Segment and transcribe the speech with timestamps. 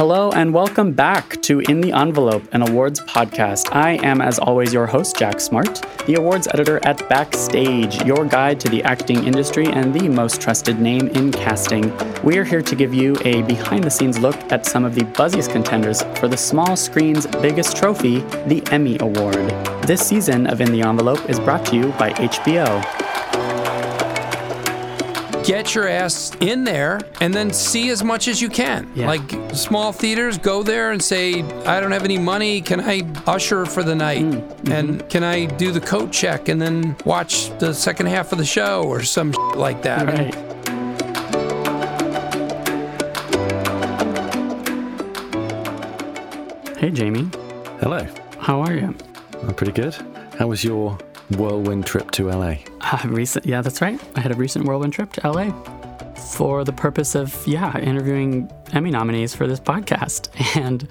[0.00, 3.76] Hello and welcome back to In the Envelope, an awards podcast.
[3.76, 8.58] I am, as always, your host, Jack Smart, the awards editor at Backstage, your guide
[8.60, 11.94] to the acting industry and the most trusted name in casting.
[12.24, 15.04] We are here to give you a behind the scenes look at some of the
[15.04, 19.50] buzziest contenders for the small screen's biggest trophy, the Emmy Award.
[19.86, 22.99] This season of In the Envelope is brought to you by HBO
[25.50, 28.88] get your ass in there and then see as much as you can.
[28.94, 29.08] Yeah.
[29.08, 29.22] Like
[29.52, 32.60] small theaters, go there and say, I don't have any money.
[32.60, 34.22] Can I usher for the night?
[34.22, 34.72] Mm-hmm.
[34.72, 38.44] And can I do the coat check and then watch the second half of the
[38.44, 40.06] show or some like that?
[40.06, 40.34] Right.
[46.78, 47.28] Hey, Jamie.
[47.80, 48.06] Hello.
[48.38, 48.94] How are you?
[49.42, 49.96] I'm pretty good.
[50.38, 50.96] How was your
[51.36, 52.56] whirlwind trip to LA?
[52.80, 54.00] Uh, recent, yeah, that's right.
[54.16, 55.50] I had a recent whirlwind trip to LA
[56.34, 60.28] for the purpose of, yeah, interviewing Emmy nominees for this podcast.
[60.60, 60.88] And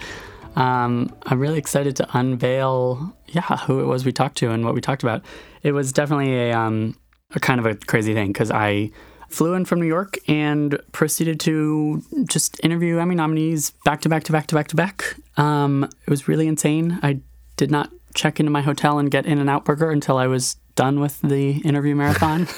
[0.56, 4.73] um, I'm really excited to unveil, yeah, who it was we talked to and what
[4.73, 5.23] we talked about.
[5.64, 6.98] It was definitely a, um,
[7.36, 8.92] a kind of a crazy thing because I
[9.30, 14.24] flew in from New York and proceeded to just interview Emmy nominees back to back
[14.24, 15.16] to back to back to back.
[15.38, 17.00] Um, it was really insane.
[17.03, 17.20] I
[17.56, 21.22] did not check into my hotel and get In-N-Out Burger until I was done with
[21.22, 22.48] the interview marathon.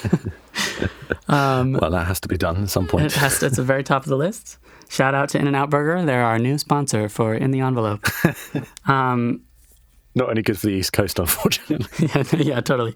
[1.30, 3.14] Well, that has to be done at some it point.
[3.14, 4.58] has to, it's the very top of the list.
[4.90, 6.06] Shout out to In-N-Out Burger.
[6.06, 8.06] They're our new sponsor for In the Envelope.
[8.90, 9.42] um,
[10.14, 12.10] Not any good for the East Coast, unfortunately.
[12.14, 12.96] yeah, yeah, totally.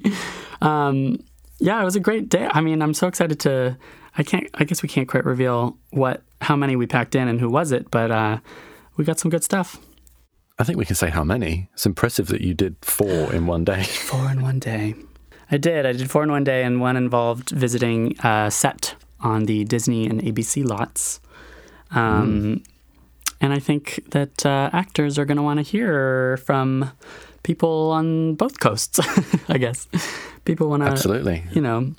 [0.61, 1.23] Um,
[1.59, 2.49] yeah, it was a great day.
[2.51, 3.77] I mean, I'm so excited to.
[4.17, 4.49] I can't.
[4.55, 7.71] I guess we can't quite reveal what, how many we packed in and who was
[7.71, 8.39] it, but uh,
[8.97, 9.79] we got some good stuff.
[10.57, 11.69] I think we can say how many.
[11.73, 13.83] It's impressive that you did four in one day.
[14.09, 14.95] Four in one day.
[15.51, 15.85] I did.
[15.85, 20.07] I did four in one day, and one involved visiting a set on the Disney
[20.07, 21.19] and ABC lots.
[21.91, 22.63] Um,
[23.41, 26.89] And I think that uh, actors are going to want to hear from
[27.43, 28.97] people on both coasts.
[29.49, 29.87] I guess
[30.45, 31.43] people want to, Absolutely.
[31.51, 31.93] you know.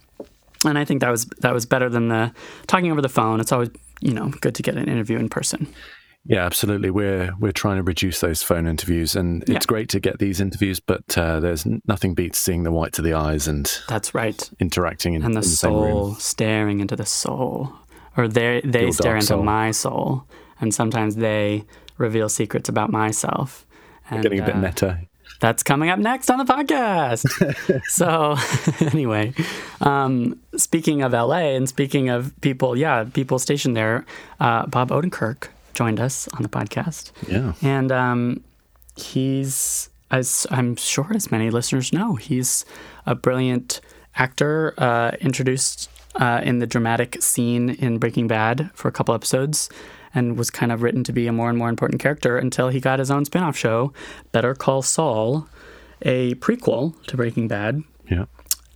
[0.64, 2.32] And I think that was that was better than the
[2.66, 3.38] talking over the phone.
[3.40, 3.68] It's always
[4.00, 5.68] you know good to get an interview in person.
[6.28, 6.90] Yeah, absolutely.
[6.90, 9.58] We're we're trying to reduce those phone interviews, and it's Yeah.
[9.66, 10.80] great to get these interviews.
[10.80, 14.48] But uh, there's nothing beats seeing the whites of the eyes and That's right.
[14.58, 17.72] interacting in, and the in the soul staring into the soul,
[18.16, 19.42] or they they Your stare into soul.
[19.44, 20.24] my soul,
[20.60, 21.64] and sometimes they
[21.96, 23.64] reveal secrets about myself.
[24.10, 24.98] And, Getting a bit uh, meta.
[25.40, 27.24] That's coming up next on the podcast.
[27.86, 28.36] so,
[28.92, 29.34] anyway,
[29.80, 34.06] um, speaking of LA and speaking of people, yeah, people stationed there,
[34.40, 37.12] uh, Bob Odenkirk joined us on the podcast.
[37.28, 37.52] Yeah.
[37.62, 38.42] And um,
[38.96, 42.64] he's, as I'm sure as many listeners know, he's
[43.06, 43.80] a brilliant
[44.16, 49.68] actor, uh, introduced uh, in the dramatic scene in Breaking Bad for a couple episodes,
[50.14, 52.80] and was kind of written to be a more and more important character until he
[52.80, 53.92] got his own spin off show,
[54.32, 55.46] Better Call Saul,
[56.02, 58.24] a prequel to Breaking Bad, Yeah.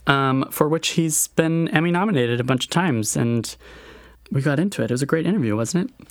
[0.07, 3.17] um, for which he's been Emmy nominated a bunch of times.
[3.17, 3.57] And
[4.31, 4.91] we got into it.
[4.91, 6.07] It was a great interview, wasn't it?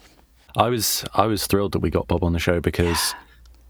[0.55, 3.13] I was I was thrilled that we got Bob on the show because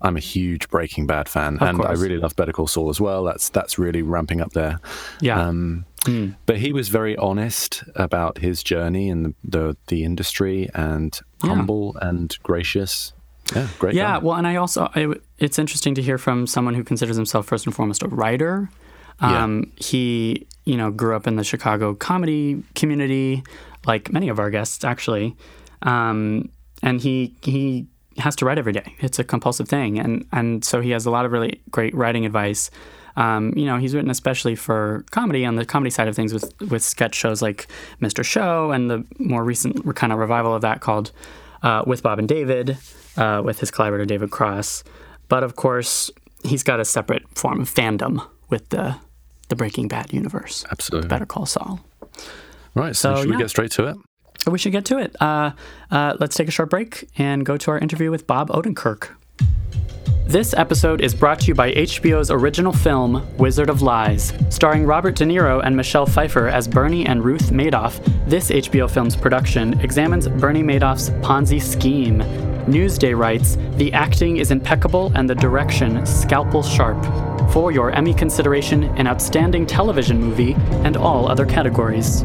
[0.02, 3.24] I'm a huge Breaking Bad fan, and I really love Better Call Saul as well.
[3.24, 4.80] That's that's really ramping up there.
[5.22, 5.40] Yeah.
[5.42, 5.86] Um,
[6.46, 11.56] But he was very honest about his journey in the the, the industry and Yeah.
[11.56, 13.14] humble and gracious.
[13.56, 13.96] Yeah, great.
[13.96, 14.18] Yeah, guy.
[14.20, 17.66] well, and I also I, it's interesting to hear from someone who considers himself first
[17.66, 18.70] and foremost a writer.
[19.22, 19.44] Yeah.
[19.44, 23.44] Um, He, you know, grew up in the Chicago comedy community,
[23.86, 25.36] like many of our guests actually,
[25.82, 26.50] um,
[26.84, 28.96] and he he has to write every day.
[29.00, 32.26] It's a compulsive thing, and and so he has a lot of really great writing
[32.26, 32.70] advice.
[33.16, 36.54] Um, you know, he's written especially for comedy on the comedy side of things with
[36.70, 37.68] with sketch shows like
[38.02, 38.24] Mr.
[38.24, 41.12] Show and the more recent kind of revival of that called
[41.64, 42.78] uh, With Bob and David
[43.18, 44.84] uh, with his collaborator David Cross.
[45.28, 46.10] But of course,
[46.44, 48.96] he's got a separate form of fandom with the
[49.50, 50.64] the Breaking Bad universe.
[50.72, 51.10] absolutely.
[51.10, 51.80] Better Call Saul.
[52.76, 52.96] Right.
[52.96, 53.36] So, So, should yeah.
[53.36, 53.98] we get straight to it?
[54.48, 55.16] We should get to it.
[55.22, 55.52] Uh,
[55.92, 59.10] uh, let's take a short break and go to our interview with Bob Odenkirk.
[60.30, 64.32] This episode is brought to you by HBO's original film, Wizard of Lies.
[64.50, 69.16] Starring Robert De Niro and Michelle Pfeiffer as Bernie and Ruth Madoff, this HBO film's
[69.16, 72.20] production examines Bernie Madoff's Ponzi scheme.
[72.68, 77.04] Newsday writes The acting is impeccable and the direction scalpel sharp.
[77.52, 80.54] For your Emmy consideration, an outstanding television movie,
[80.84, 82.24] and all other categories.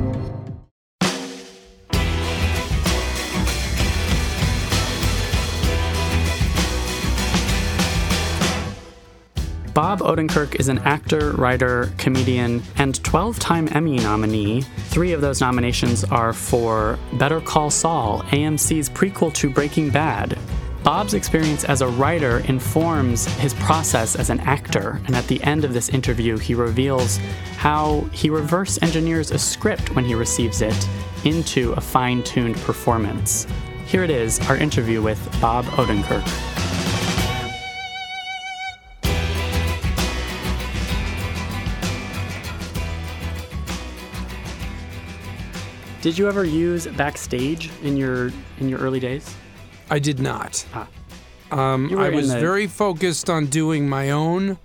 [9.75, 14.63] Bob Odenkirk is an actor, writer, comedian, and 12 time Emmy nominee.
[14.63, 20.39] Three of those nominations are for Better Call Saul, AMC's prequel to Breaking Bad.
[20.85, 25.65] Bob's experience as a writer informs his process as an actor, and at the end
[25.65, 27.17] of this interview, he reveals
[27.57, 30.89] how he reverse engineers a script when he receives it
[31.25, 33.45] into a fine tuned performance.
[33.87, 36.54] Here it is our interview with Bob Odenkirk.
[46.05, 49.35] Did you ever use backstage in your in your early days?
[49.91, 50.63] I did not.
[50.75, 50.87] Ah.
[51.51, 54.59] Um, I was the- very focused on doing my own.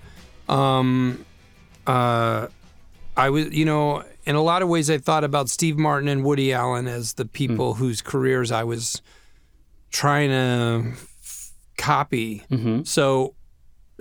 [0.50, 1.26] Um,
[1.88, 2.48] uh,
[3.16, 6.26] I was, you know, in a lot of ways, I thought about Steve Martin and
[6.26, 7.80] Woody Allen as the people Hmm.
[7.84, 9.02] whose careers I was
[9.92, 10.92] trying to
[11.24, 12.44] f- copy.
[12.52, 12.84] Mm-hmm.
[12.84, 13.36] So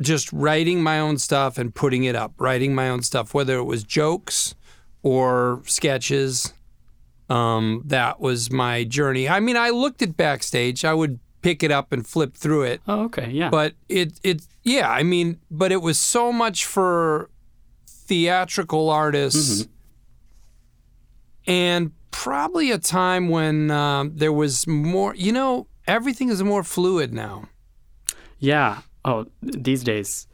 [0.02, 3.64] just writing my own stuff and putting it up, writing my own stuff, whether it
[3.64, 4.56] was jokes
[5.04, 6.52] or sketches.
[7.28, 9.28] Um, that was my journey.
[9.28, 10.84] I mean, I looked at backstage.
[10.84, 13.50] I would pick it up and flip through it, Oh, okay, yeah.
[13.50, 14.90] but it it yeah.
[14.90, 17.28] I mean, but it was so much for
[17.86, 19.68] theatrical artists,
[21.46, 25.14] and probably a time when um, there was more.
[25.14, 27.48] You know, everything is more fluid now.
[28.38, 28.78] yeah.
[29.04, 30.26] Oh, these days,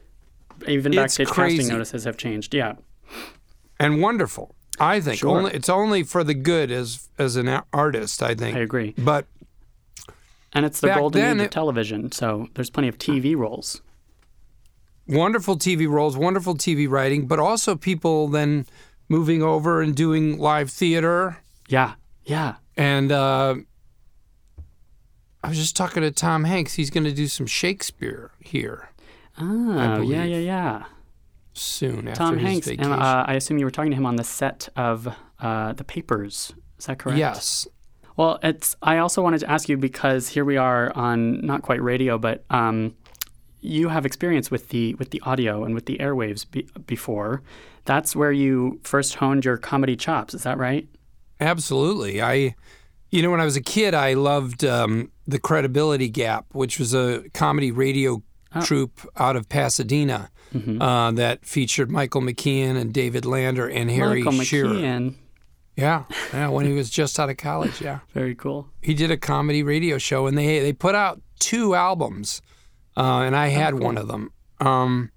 [0.67, 2.55] even backstage casting notices have changed.
[2.55, 2.75] Yeah.
[3.79, 4.55] and wonderful.
[4.80, 5.36] I think Sure.
[5.36, 8.22] only it's only for the good as as an artist.
[8.22, 8.94] I think, I agree.
[8.98, 9.26] but
[10.52, 13.82] And it's the golden age of television, so there's plenty of TV roles.
[15.06, 18.66] wonderful TV roles, wonderful TV writing, but also people then
[19.08, 21.38] moving over and doing live theater.
[21.68, 21.94] Yeah.
[22.24, 22.54] Yeah.
[22.76, 23.56] And uh,
[25.42, 26.74] I was just talking to Tom Hanks.
[26.74, 28.88] He's going to do some Shakespeare here
[29.38, 30.84] Oh, yeah, yeah, yeah.
[31.54, 32.92] Soon after Tom his Hanks, vacation.
[32.92, 35.08] and uh, I assume you were talking to him on the set of
[35.40, 36.52] uh, The Papers.
[36.78, 37.18] Is that correct?
[37.18, 37.66] yes.
[38.16, 38.76] Well, it's.
[38.82, 42.44] I also wanted to ask you because here we are on not quite radio, but
[42.50, 42.94] um,
[43.60, 47.42] you have experience with the with the audio and with the airwaves be, before.
[47.86, 50.32] That's where you first honed your comedy chops.
[50.32, 50.86] Is that right?
[51.40, 52.22] Absolutely.
[52.22, 52.54] I,
[53.10, 56.94] you know, when I was a kid, I loved um, the Credibility Gap, which was
[56.94, 58.22] a comedy radio
[58.62, 60.30] troupe out of Pasadena
[60.80, 64.68] uh, that featured Michael McKean and David Lander and Harry Michael Shearer.
[64.68, 65.14] McKeon.
[65.76, 66.48] Yeah, yeah.
[66.48, 68.68] When he was just out of college, yeah, Very cool.
[68.80, 72.40] he did a comedy radio show, and they they put out two albums,
[72.96, 74.30] uh, and I had one of them.
[74.60, 75.10] Um,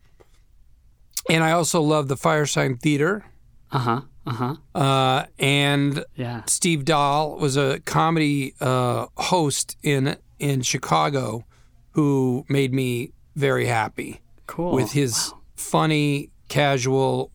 [1.30, 3.24] and I also love the Firesign Theater.
[3.72, 4.02] Uh huh.
[4.26, 4.56] Uh huh.
[4.74, 6.44] Uh, and Yeah.
[6.48, 11.46] Steve Dahl was a comedy uh, host in in Chicago,
[11.92, 14.72] who made me very happy Cool.
[14.74, 17.32] with his funny, casual,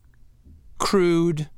[0.79, 1.49] crude,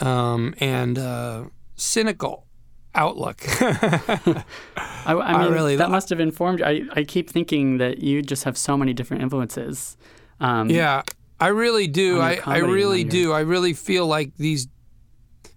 [0.00, 1.44] um, and uh,
[1.76, 2.46] cynical
[2.94, 3.40] outlook.
[3.60, 4.44] I,
[5.06, 6.64] I I mean, really that must have informed you.
[6.64, 9.96] I, I keep thinking that you just have so many different influences.
[10.40, 11.02] Um, yeah,
[11.40, 12.20] I really do.
[12.20, 13.32] I, I really your- do.
[13.32, 14.68] I really feel like these.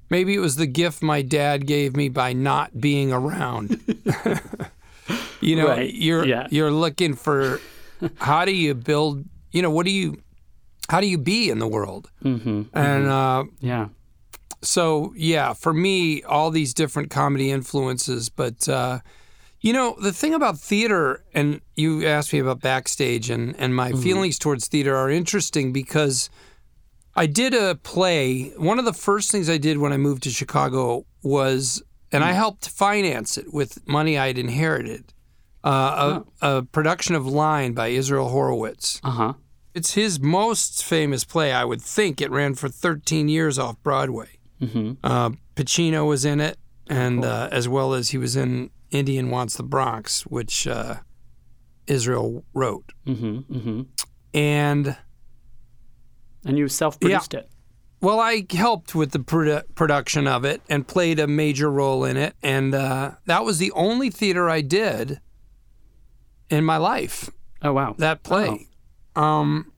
[0.10, 3.82] Maybe it was the gift my dad gave me by not being around.
[5.42, 6.48] you know, Right, you're yeah.
[6.52, 7.60] you're looking for
[8.18, 9.26] how do you build.
[9.52, 10.22] You know, what do you,
[10.90, 12.10] how do you be in the world?
[12.22, 13.88] hmm And uh, Yeah.
[14.62, 18.30] so yeah, for me, all these different comedy influences.
[18.30, 19.00] But uh,
[19.62, 23.94] you know, the thing about theater, and you asked me about backstage, and and my
[23.94, 26.30] feelings towards theater are interesting because
[27.16, 28.50] I did a play.
[28.58, 31.82] One of the first things I did when I moved to Chicago was,
[32.12, 35.14] and I helped finance it with money I'd inherited.
[35.66, 39.02] Uh, a, a production of Line by Israel Horowitz.
[39.04, 39.34] Uh huh.
[39.74, 42.22] It's his most famous play, I would think.
[42.22, 44.38] It ran for 13 years off Broadway.
[44.60, 46.58] hmm Uh, Pacino was in it,
[46.88, 50.96] and uh, as well as he was in Indian Wants the Bronx, which uh,
[51.88, 52.92] Israel wrote.
[53.06, 53.82] hmm hmm
[54.34, 54.96] And
[56.46, 57.50] And you self-produced it.
[58.02, 62.18] well, I helped with the produ- production of it and played a major role in
[62.18, 62.36] it.
[62.44, 65.20] And uh, that was the only theater I did
[66.50, 67.30] in my life.
[67.62, 67.96] Oh wow.
[67.98, 68.68] that play.
[69.16, 69.72] Um,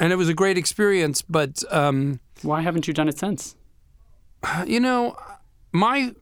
[0.00, 3.56] and it was a great experience, but um, Why haven't you done it since?
[4.66, 5.16] you know,
[5.72, 6.12] my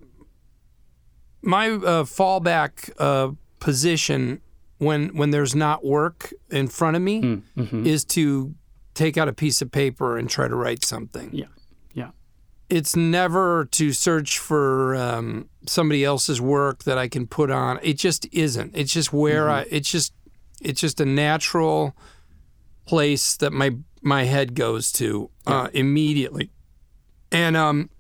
[1.43, 4.41] my uh, fallback uh, position
[4.79, 7.21] when when there's not work in front of me
[7.57, 7.87] Mm-hmm.
[7.87, 8.55] is to
[8.95, 11.31] take out a piece of paper and try to write something.
[11.33, 11.47] Yeah.
[12.69, 12.79] Yeah.
[12.79, 17.79] It's never to search for um, somebody else's work that I can put on.
[17.83, 18.73] It just isn't.
[18.75, 19.67] It's just where I.
[19.71, 20.13] It's just.
[20.63, 21.95] It's just a natural
[22.87, 26.51] place that my my head goes to uh, immediately.
[27.33, 27.91] And um,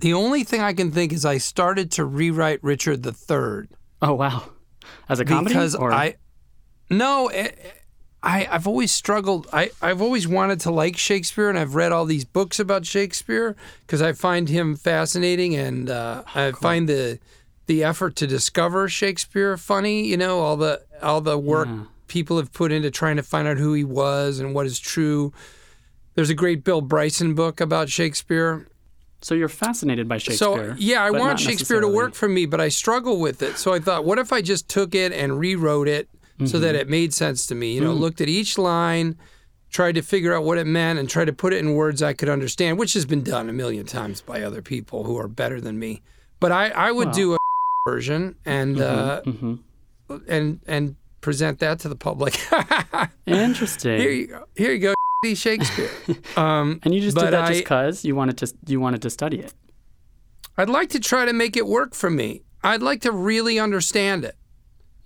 [0.00, 3.68] the only thing I can think is I started to rewrite Richard III
[4.00, 4.44] Oh wow,
[5.08, 6.16] as a comedy because or I
[6.90, 7.28] no.
[7.28, 7.50] eh,
[8.24, 9.48] I, I've always struggled.
[9.52, 13.56] I, I've always wanted to like Shakespeare, and I've read all these books about Shakespeare
[13.80, 17.18] because I find him fascinating, and uh, I find the
[17.66, 20.06] the effort to discover Shakespeare funny.
[20.06, 21.84] You know, all the all the work Yeah.
[22.06, 25.32] people have put into trying to find out who he was and what is true.
[26.14, 28.66] There's a great Bill Bryson book about Shakespeare.
[29.22, 30.36] so you're fascinated by Shakespeare.
[30.36, 33.56] So yeah, I want Shakespeare to work for me, but I struggle with it.
[33.58, 36.08] So I thought, what if I just took it and rewrote it
[36.46, 36.60] so Mm-hmm.
[36.62, 37.74] that it made sense to me?
[37.74, 37.84] You Mm.
[37.84, 39.16] know, looked at each line,
[39.70, 42.12] tried to figure out what it meant, and tried to put it in words I
[42.12, 45.60] could understand, which has been done a million times by other people who are better
[45.60, 46.02] than me.
[46.40, 47.14] But I, I would Well.
[47.14, 47.38] do a
[47.88, 49.58] version and uh, Mhm.
[50.28, 52.38] and and present that to the public.
[53.26, 53.98] Interesting.
[53.98, 54.44] Here you go.
[54.56, 54.94] Here you go.
[55.34, 55.88] Shakespeare.
[56.36, 59.10] Um, and you just did that I- just because you wanted to you wanted to
[59.10, 59.54] study it.
[60.58, 62.42] I'd like to try to make it work for me.
[62.64, 64.36] I'd like to really understand it.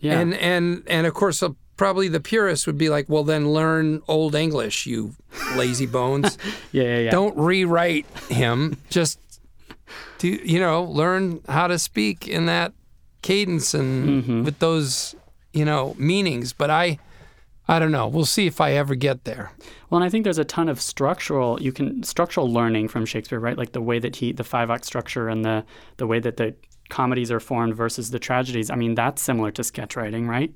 [0.07, 0.21] Yeah.
[0.21, 4.03] And and and of course, uh, probably the purist would be like, "Well, then learn
[4.09, 5.15] Old English, you
[5.57, 6.39] lazy bones.
[6.73, 7.11] yeah, yeah, yeah.
[7.11, 8.77] Don't rewrite him.
[8.91, 9.19] Just
[10.19, 12.73] do you know learn how to speak in that
[13.23, 14.45] cadence and Mm-hmm.
[14.45, 15.15] with those
[15.53, 16.99] you know meanings." But I,
[17.69, 18.07] I don't know.
[18.07, 19.53] We'll see if I ever get there.
[19.91, 23.39] Well, and I think there's a ton of structural you can structural learning from Shakespeare,
[23.41, 23.57] right?
[23.59, 25.65] Like the way that he the five act structure and the
[25.99, 26.55] the way that the
[26.89, 28.71] comedies are formed versus the tragedies.
[28.71, 30.53] I mean, that's similar to sketch writing, right?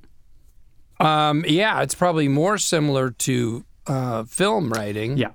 [0.98, 5.16] Um, yeah, it's probably more similar to uh, film writing.
[5.16, 5.30] Yeah.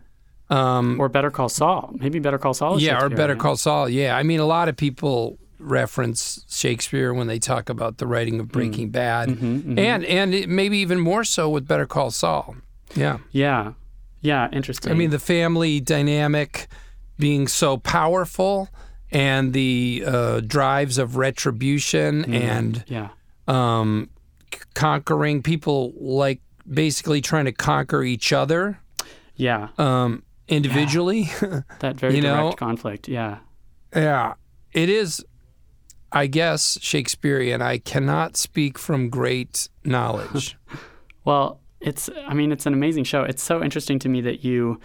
[0.49, 1.91] Um, Or Better Call Saul.
[1.99, 2.77] Maybe Better Call Saul.
[2.77, 3.39] Is yeah, or Better yeah.
[3.39, 3.89] Call Saul.
[3.89, 8.39] Yeah, I mean, a lot of people reference Shakespeare when they talk about the writing
[8.39, 12.55] of Breaking Bad, Mm-hmm, and and it, maybe even more so with Better Call Saul.
[12.95, 13.73] Yeah, Yeah.
[14.21, 14.49] Yeah.
[14.51, 14.91] Interesting.
[14.91, 16.67] I mean, the family dynamic
[17.17, 18.69] being so powerful,
[19.11, 22.33] and the uh, drives of retribution Mm-hmm.
[22.33, 23.09] and yeah.
[23.47, 24.09] um,
[24.53, 28.79] c- conquering people, like basically trying to conquer each other
[29.35, 29.69] Yeah.
[29.77, 31.29] um, individually.
[31.79, 33.07] That very direct know, conflict.
[33.07, 33.37] Yeah.
[33.95, 34.33] Yeah,
[34.73, 35.23] it is.
[36.11, 37.61] I guess Shakespearean.
[37.61, 40.57] I cannot speak from great knowledge.
[41.25, 43.23] Well, it's, I mean, it's an amazing show.
[43.23, 44.79] It's so interesting to me that you,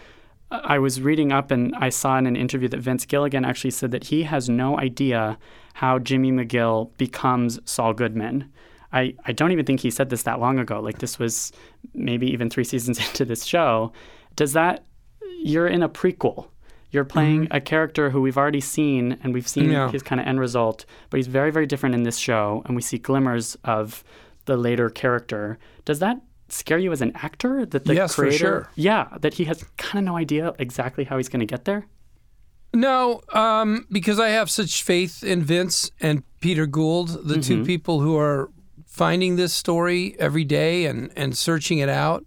[0.50, 3.92] I was reading up and I saw in an interview that Vince Gilligan actually said
[3.92, 5.38] that he has no idea
[5.74, 8.50] how Jimmy McGill becomes Saul Goodman.
[8.92, 10.80] I, I don't even think he said this that long ago.
[10.80, 11.52] Like, this was
[11.94, 13.92] maybe even three seasons into this show.
[14.34, 14.84] Does that,
[15.38, 16.48] you're in a prequel.
[16.90, 17.56] You're playing mm-hmm.
[17.56, 19.90] a character who we've already seen and we've seen Yeah.
[19.92, 22.62] his kind of end result, but he's very, very different in this show.
[22.66, 24.02] And we see glimmers of
[24.46, 25.58] the later character.
[25.84, 26.20] Does that
[26.52, 28.68] scare you as an actor that the Yes, creator, sure.
[28.74, 31.86] yeah, that he has kind of no idea exactly how he's going to get there?
[32.72, 38.00] no, um, because I have such faith in Vince and Peter Gould, the two people
[38.00, 38.48] who are
[38.86, 42.24] finding this story every day and and searching it out.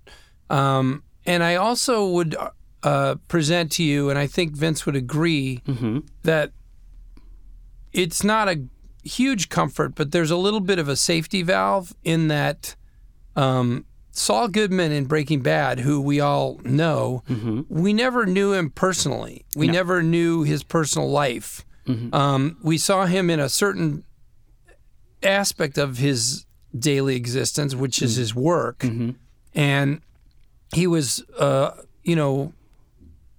[0.49, 2.35] Um, and I also would
[2.83, 5.99] uh, present to you, and I think Vince would agree Mm-hmm.
[6.23, 6.51] that
[7.93, 8.63] it's not a
[9.03, 12.75] huge comfort, but there's a little bit of a safety valve in that
[13.35, 17.23] um, Saul Goodman in Breaking Bad, who we all know,
[17.67, 19.43] we never knew him personally.
[19.55, 21.65] We never knew his personal life.
[22.13, 24.03] Um, we saw him in a certain
[25.23, 26.45] aspect of his
[26.77, 28.85] daily existence, which is his work,
[29.55, 30.01] and
[30.73, 31.71] he was, uh,
[32.03, 32.53] you know,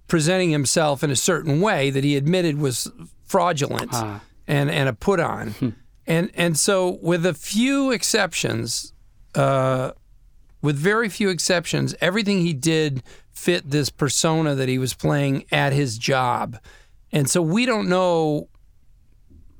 [0.07, 2.91] presenting himself in a certain way that he admitted was
[3.23, 4.21] fraudulent Ah.
[4.47, 8.93] and and a put on, and and so with a few exceptions,
[9.33, 9.91] uh,
[10.65, 15.71] with very few exceptions, everything he did fit this persona that he was playing at
[15.71, 16.57] his job,
[17.11, 18.49] and so we don't know.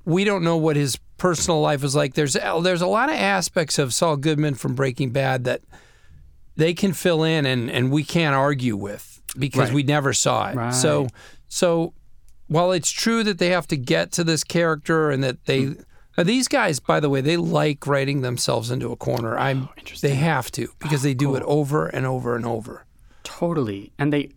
[0.03, 2.13] We don't know what his personal life was like.
[2.13, 5.61] There's there's a lot of aspects of Saul Goodman from Breaking Bad that
[6.55, 9.73] they can fill in and, and we can't argue with because Right.
[9.73, 10.55] we never saw it.
[10.55, 10.73] Right.
[10.73, 11.07] So
[11.47, 11.93] so
[12.47, 15.83] while it's true that they have to get to this character and that they mm.
[16.17, 19.37] Now these guys, by the way, they like writing themselves into a corner.
[19.37, 20.09] I'm interesting.
[20.09, 22.85] they have to because they do it over and over and over.
[23.23, 23.91] Totally.
[23.97, 24.31] And they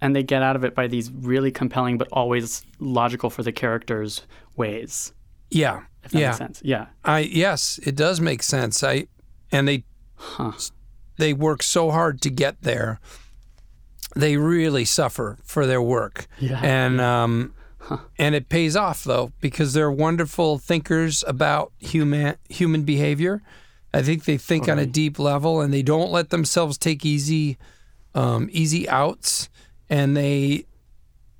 [0.00, 3.52] and they get out of it by these really compelling but always logical for the
[3.52, 4.22] characters
[4.56, 5.12] ways.
[5.50, 5.82] Yeah.
[6.04, 6.26] If that yeah.
[6.28, 6.60] makes sense.
[6.64, 6.86] Yeah.
[7.04, 8.82] I yes, it does make sense.
[8.84, 9.06] I
[9.50, 9.84] and they
[10.16, 10.52] Huh.
[11.16, 13.00] they work so hard to get there.
[14.14, 16.26] They really suffer for their work.
[16.38, 16.60] Yeah.
[16.62, 17.54] And um
[18.18, 23.42] and it pays off though because they're wonderful thinkers about human human behavior.
[23.92, 27.58] I think they think on a deep level and they don't let themselves take easy
[28.14, 29.48] um, easy outs
[29.88, 30.66] and they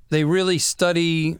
[0.09, 1.39] they really study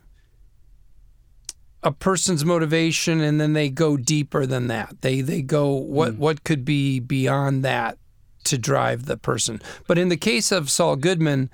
[1.84, 5.02] a person's motivation and then they go deeper than that.
[5.02, 7.98] They they go what what could be beyond that
[8.46, 9.62] to drive the person.
[9.88, 11.50] But in the case of Saul Goodman,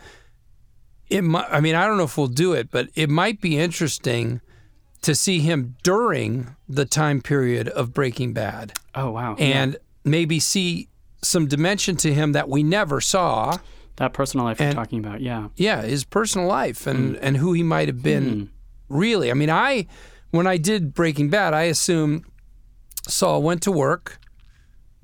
[1.12, 3.58] it might, I mean I don't know if we'll do it, but it might be
[3.58, 4.42] interesting
[5.02, 9.36] to see him during the time period of Breaking Bad Oh wow.
[9.40, 10.90] and maybe see
[11.24, 13.58] some dimension to him that we never saw.
[13.98, 15.22] that personal life you're talking about.
[15.22, 15.50] Yeah.
[15.56, 18.50] Yeah, his personal life and and who he might have been
[18.90, 19.30] really.
[19.32, 19.88] I mean, I
[20.32, 22.24] when I did Breaking Bad, I assumed
[23.08, 24.20] Saul went to work,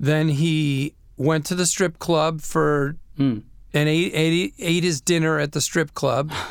[0.00, 3.42] then he went to the strip club for Mm.
[3.74, 6.32] And ate, ate ate his dinner at the strip club.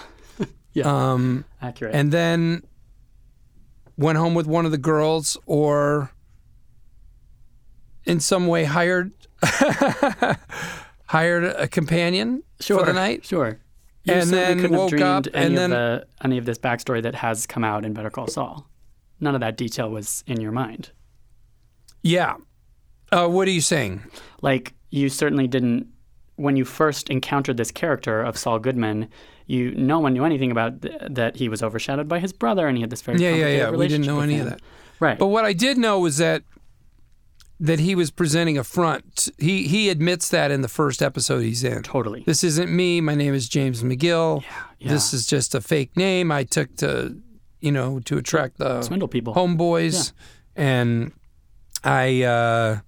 [0.74, 1.12] Yeah.
[1.14, 1.96] Um, Accurate.
[1.96, 2.62] and then
[3.98, 6.12] went home with one of the girls or
[8.06, 9.12] in some way hired
[11.08, 12.80] hired a companion sure.
[12.80, 13.60] for the night Sure.
[14.04, 16.46] You And certainly then couldn't have woke dreamed up, any and of the any of
[16.46, 18.70] this backstory that has come out in Better Call Saul.
[19.20, 20.92] None of that detail was in your mind.
[22.04, 22.36] yeah
[23.12, 24.04] uh, what are you saying
[24.42, 25.88] Like you certainly didn't
[26.38, 29.10] when you first encountered this character of Saul Goodman.
[29.50, 32.78] You no one knew anything about th- that he was overshadowed by his brother, and
[32.78, 34.60] he had this very yeah yeah yeah we didn't know any of that
[35.00, 35.18] Right.
[35.18, 36.42] but what i did know was that
[37.60, 41.64] that he was presenting a front he he admits that in the first episode he's
[41.64, 42.24] in totally.
[42.26, 44.44] this isn't me my name is james mcgill
[44.80, 44.90] yeah.
[44.90, 47.16] this is just a fake name i took to
[47.62, 49.34] you know to attract the Swindle people.
[49.34, 50.12] homeboys
[50.56, 51.12] and
[51.84, 52.80] i uh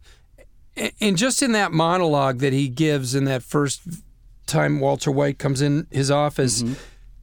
[1.01, 3.81] and just in that monologue that he gives in that first
[4.45, 6.74] time walter white comes in his office Mm-hmm.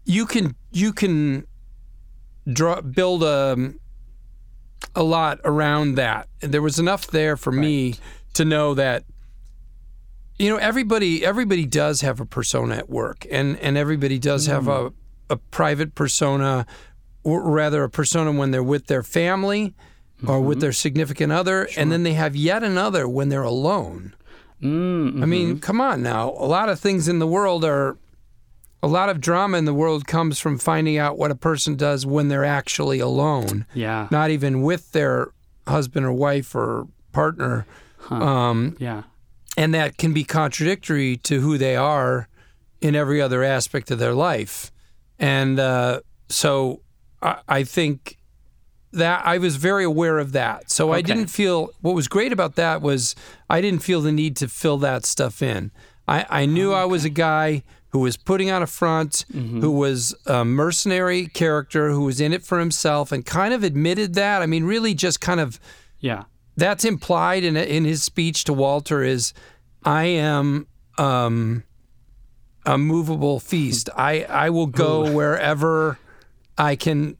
[0.04, 1.46] you can you can
[2.52, 3.72] draw build a
[4.94, 6.28] a lot around that.
[6.42, 7.96] And there was enough there for me
[8.34, 9.04] to know that
[10.38, 14.68] you know everybody everybody does have a persona at work and and everybody does have
[14.68, 14.92] a
[15.30, 16.66] a private persona
[17.25, 19.75] or rather a persona when they're with their family
[20.26, 24.14] or with their significant other and then they have yet another when they're alone
[24.62, 26.30] Mm, I mean, come on now.
[26.30, 27.99] A lot of things in the world are,
[28.82, 32.06] a lot of drama in the world comes from finding out what a person does
[32.06, 34.08] when they're actually alone, yeah.
[34.10, 35.28] not even with their
[35.69, 37.67] husband or wife or partner.
[38.08, 39.02] Um, Yeah.
[39.58, 42.28] and that can be contradictory to who they are
[42.80, 44.73] in every other aspect of their life.
[45.19, 46.80] And uh, so
[47.21, 48.16] I, I think
[48.97, 50.71] that I was very aware of that.
[50.71, 53.15] So I didn't feel what was great about that was
[53.49, 55.71] I didn't feel the need to fill that stuff in.
[56.09, 60.15] I, I knew I was a guy who was putting on a front, who was
[60.26, 64.43] a mercenary character, who was in it for himself, and kind of admitted that.
[64.43, 65.59] I mean, really, just kind of
[66.00, 66.25] Yeah.
[66.56, 69.32] that's implied in in his speech to Walter is
[69.85, 70.67] I am
[70.99, 71.63] um,
[72.65, 73.89] a movable feast.
[73.97, 75.99] I I will go wherever
[76.59, 77.17] I can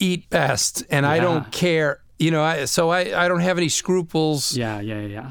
[0.00, 2.00] eat best, and I don't care.
[2.18, 4.80] You know, I, so I, I don't have any scruples, Yeah.
[4.80, 5.00] Yeah.
[5.00, 5.06] Yeah.
[5.06, 5.30] yeah.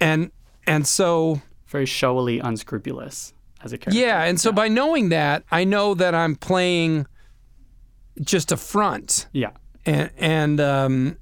[0.00, 0.30] and
[0.66, 4.00] and so Very showily unscrupulous as a character.
[4.00, 7.06] yeah, and so by knowing that, I know that I'm playing
[8.20, 9.26] just a front.
[9.32, 9.50] Yeah.
[9.84, 11.18] and and um,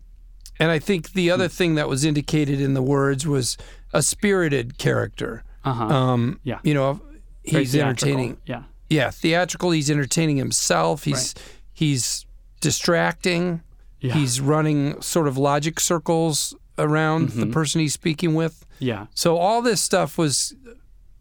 [0.58, 3.56] and I think the other thing that was indicated in the words was
[3.92, 5.42] a spirited character.
[5.64, 5.84] Uh huh.
[5.86, 6.60] Um, Yeah.
[6.62, 7.00] you know,
[7.42, 8.38] he's entertaining.
[8.46, 8.62] Yeah.
[8.90, 9.70] Yeah, theatrical.
[9.72, 11.04] He's entertaining himself.
[11.04, 11.34] He's
[11.72, 12.24] he's
[12.64, 13.62] distracting.
[14.00, 14.14] Yeah.
[14.14, 17.40] He's running sort of logic circles around Mm-hmm.
[17.40, 18.66] the person he's speaking with.
[18.80, 19.06] Yeah.
[19.14, 20.54] So all this stuff was,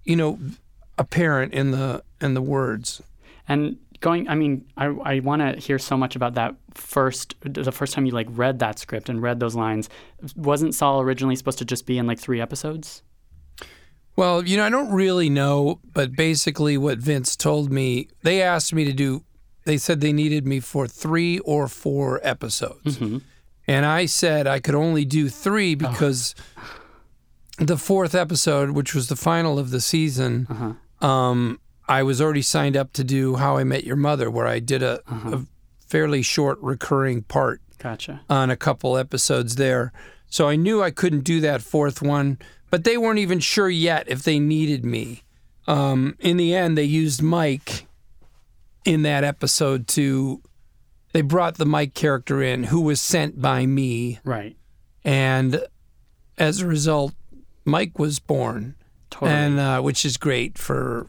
[0.03, 0.39] you know,
[0.97, 3.01] apparent in the in the words.
[3.47, 7.71] And going, I mean, I, I want to hear so much about that first, the
[7.71, 9.89] first time you like read that script and read those lines.
[10.36, 13.01] Wasn't Saul originally supposed to just be in like three episodes?
[14.15, 18.73] Well, you know, I don't really know, but basically what Vince told me, they asked
[18.73, 19.23] me to do,
[19.65, 22.99] they said they needed me for three or four episodes.
[23.67, 26.36] And I said I could only do three because
[27.58, 32.76] the fourth episode, which was the final of the season, um, I was already signed
[32.78, 35.41] up to do How I Met Your Mother, where I did a, a
[35.88, 38.21] fairly short recurring part Gotcha.
[38.30, 39.91] on a couple episodes there.
[40.30, 44.08] So I knew I couldn't do that fourth one, but they weren't even sure yet
[44.08, 45.23] if they needed me.
[45.67, 47.86] Um, in the end, they used Mike
[48.86, 50.41] in that episode to.
[51.13, 54.58] They brought the Mike character in, who was sent by me, Right.
[55.06, 55.63] and
[56.39, 57.13] as a result,
[57.65, 58.76] Mike was born,
[59.12, 59.32] Totally.
[59.32, 61.08] and uh, which is great for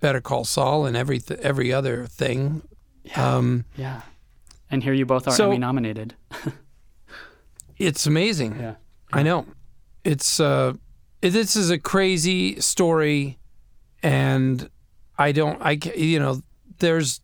[0.00, 2.62] Better Call Saul and every every other thing.
[3.14, 4.00] Um, yeah.
[4.70, 6.14] And here you both are So- Emmy nominated.
[7.76, 8.58] it's amazing.
[8.58, 8.74] Yeah.
[9.12, 9.46] I know.
[10.04, 10.74] It's uh
[11.22, 13.38] it- this is a crazy story
[14.02, 14.68] and
[15.18, 16.42] I don't I you know
[16.78, 17.20] there's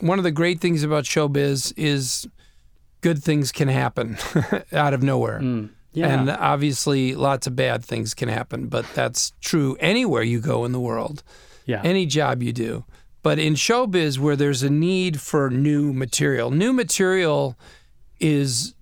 [0.00, 2.28] one of the great things about showbiz is
[3.00, 4.18] good things can happen
[4.72, 5.40] out of nowhere.
[5.40, 5.70] Mm.
[5.92, 6.08] Yeah.
[6.08, 10.70] And obviously, lots of bad things can happen, but that's true anywhere you go in
[10.70, 11.24] the world,
[11.66, 11.80] yeah.
[11.82, 12.84] any job you do.
[13.22, 17.58] But in showbiz, where there's a need for new material, new material
[18.20, 18.74] is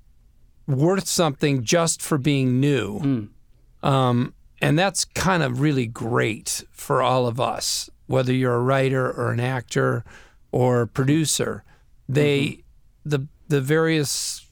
[0.66, 2.98] worth something just for being new.
[3.00, 3.88] Mm.
[3.88, 9.08] Um, and that's kind of really great for all of us, whether you're a writer
[9.08, 10.04] or an actor
[10.50, 11.62] or a producer.
[12.08, 13.10] They, mm-hmm.
[13.10, 14.44] the the various,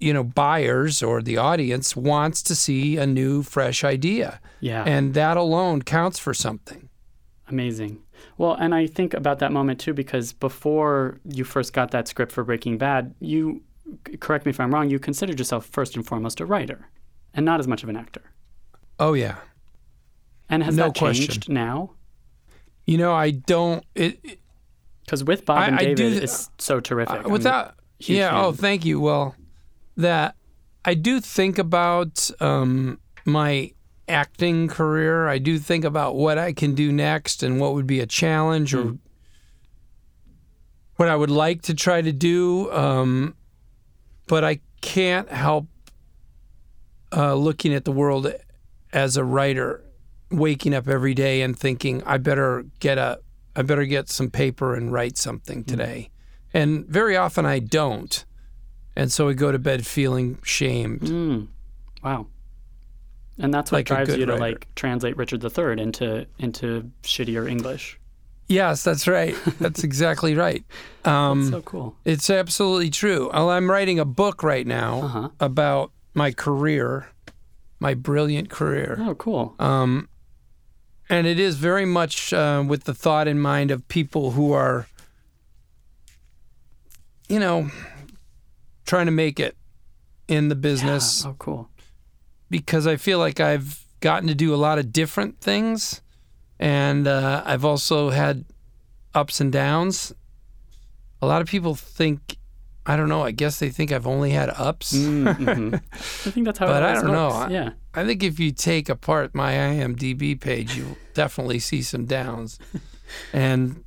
[0.00, 4.82] you know, buyers or the audience wants to see a new, fresh idea, yeah.
[4.84, 6.88] and that alone counts for something.
[7.48, 8.02] Amazing.
[8.38, 12.32] Well, and I think about that moment too because before you first got that script
[12.32, 13.62] for Breaking Bad, you
[14.20, 16.88] correct me if I'm wrong, you considered yourself first and foremost a writer
[17.34, 18.22] and not as much of an actor.
[18.98, 19.36] Oh yeah,
[20.48, 21.54] And has No that changed question.
[21.54, 21.90] now?
[22.86, 23.84] You know, I don't.
[23.94, 24.38] It,
[25.04, 27.14] Because with Bob I- and David, th- it's so terrific.
[27.14, 28.44] Uh, I'm without yeah fan.
[28.44, 29.36] oh thank you well
[29.96, 30.34] that
[30.84, 33.70] i do think about um, my
[34.08, 38.00] acting career i do think about what i can do next and what would be
[38.00, 38.96] a challenge or
[40.96, 43.36] what i would like to try to do um,
[44.26, 45.66] but i can't help
[47.16, 48.32] uh, looking at the world
[48.92, 49.81] as a writer
[50.32, 53.18] waking up every day and thinking i better get a
[53.56, 56.08] i better get some paper and write something today
[56.54, 58.26] and very often I don't.
[58.94, 61.00] And so I go to bed feeling shamed.
[61.00, 61.46] Mm.
[62.04, 62.26] Wow.
[63.38, 64.38] And that's what Like drives you to writer.
[64.40, 67.98] like translate Richard III into into shittier English.
[68.48, 69.34] Yes, that's right.
[69.60, 70.62] That's exactly right.
[71.06, 71.96] Um, so cool.
[72.04, 73.30] it's absolutely true.
[73.32, 75.28] Well, I'm writing a book right now Uh-huh.
[75.40, 77.06] about my career,
[77.80, 78.98] my brilliant career.
[79.00, 79.54] Oh, cool.
[79.58, 80.10] Um,
[81.12, 84.86] and it is very much uh, with the thought in mind of people who are,
[87.28, 87.70] you know,
[88.86, 89.54] trying to make it
[90.26, 91.22] in the business.
[91.22, 91.30] Yeah.
[91.30, 91.68] Oh, cool.
[92.48, 96.00] because I feel like I've gotten to do a lot of different things,
[96.58, 98.46] and uh, I've also had
[99.14, 100.14] ups and downs.
[101.20, 102.36] A lot of people think,
[102.84, 103.22] I don't know.
[103.22, 104.92] I guess they think I've only had ups.
[104.96, 105.74] Mhm.
[105.74, 106.66] I think that's how.
[106.66, 107.28] But it I don't know.
[107.28, 107.70] I- Yeah.
[107.94, 112.58] I think if you take apart my IMDb page, you'll definitely see some downs.
[113.32, 113.84] and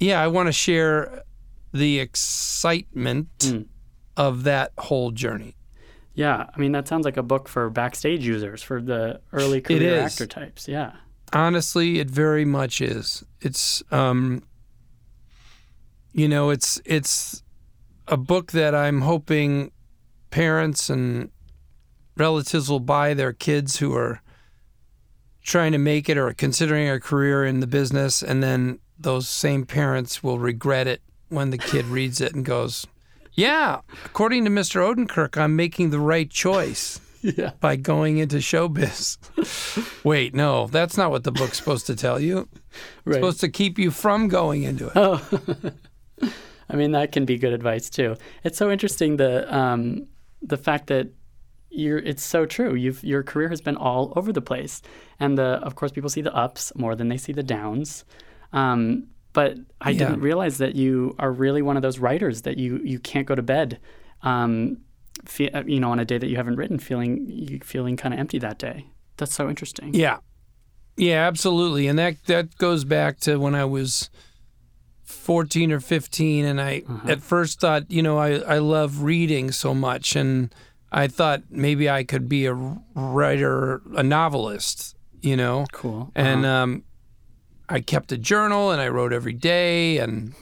[0.00, 1.22] yeah, I want to share
[1.72, 3.66] the excitement Mm.
[4.16, 5.56] of that whole journey.
[6.14, 6.46] Yeah.
[6.54, 10.12] I mean, that sounds like a book for backstage users for the early career is.
[10.12, 10.68] actor types.
[10.68, 10.92] Yeah.
[11.32, 14.40] honestly it very much is it's um
[16.14, 17.42] you know it's it's
[18.08, 19.70] a book that i'm hoping
[20.30, 21.28] parents and
[22.16, 24.20] relatives will buy their kids who are
[25.42, 29.66] trying to make it or considering a career in the business and then those same
[29.66, 32.86] parents will regret it when the kid reads it and goes
[33.32, 37.52] yeah according to mr odenkirk i'm making the right choice Yeah.
[37.58, 39.16] by going into showbiz.
[40.04, 42.40] Wait, no, that's not what the book's supposed to tell you.
[42.50, 42.60] It's
[43.06, 43.14] Right.
[43.14, 44.92] supposed to keep you from going into it.
[44.94, 45.26] Oh.
[46.70, 48.16] I mean, that can be good advice too.
[48.42, 50.06] It's so interesting the um,
[50.42, 51.08] the fact that
[51.70, 51.98] you're.
[51.98, 52.74] It's so true.
[52.74, 54.80] You've your career has been all over the place,
[55.20, 58.04] and the of course people see the ups more than they see the downs.
[58.52, 59.98] Um, but I Yeah.
[60.06, 63.34] didn't realize that you are really one of those writers that you you can't go
[63.34, 63.78] to bed.
[64.22, 64.78] Um,
[65.26, 68.20] fe- uh, you know, on a day that you haven't written, feeling feeling kind of
[68.20, 68.86] empty that day.
[69.16, 69.92] That's so interesting.
[69.94, 70.18] Yeah.
[70.96, 71.88] Yeah, absolutely.
[71.88, 74.08] And that that goes back to when I was
[75.04, 79.74] 14 or 15 and I at first thought, you know, I I love reading so
[79.74, 80.54] much and
[80.92, 82.54] I thought maybe I could be a
[82.94, 85.66] writer, a novelist, you know.
[85.72, 86.10] Cool.
[86.14, 86.54] and Uh-huh.
[86.62, 86.84] um,
[87.68, 90.34] I kept a journal and I wrote every day and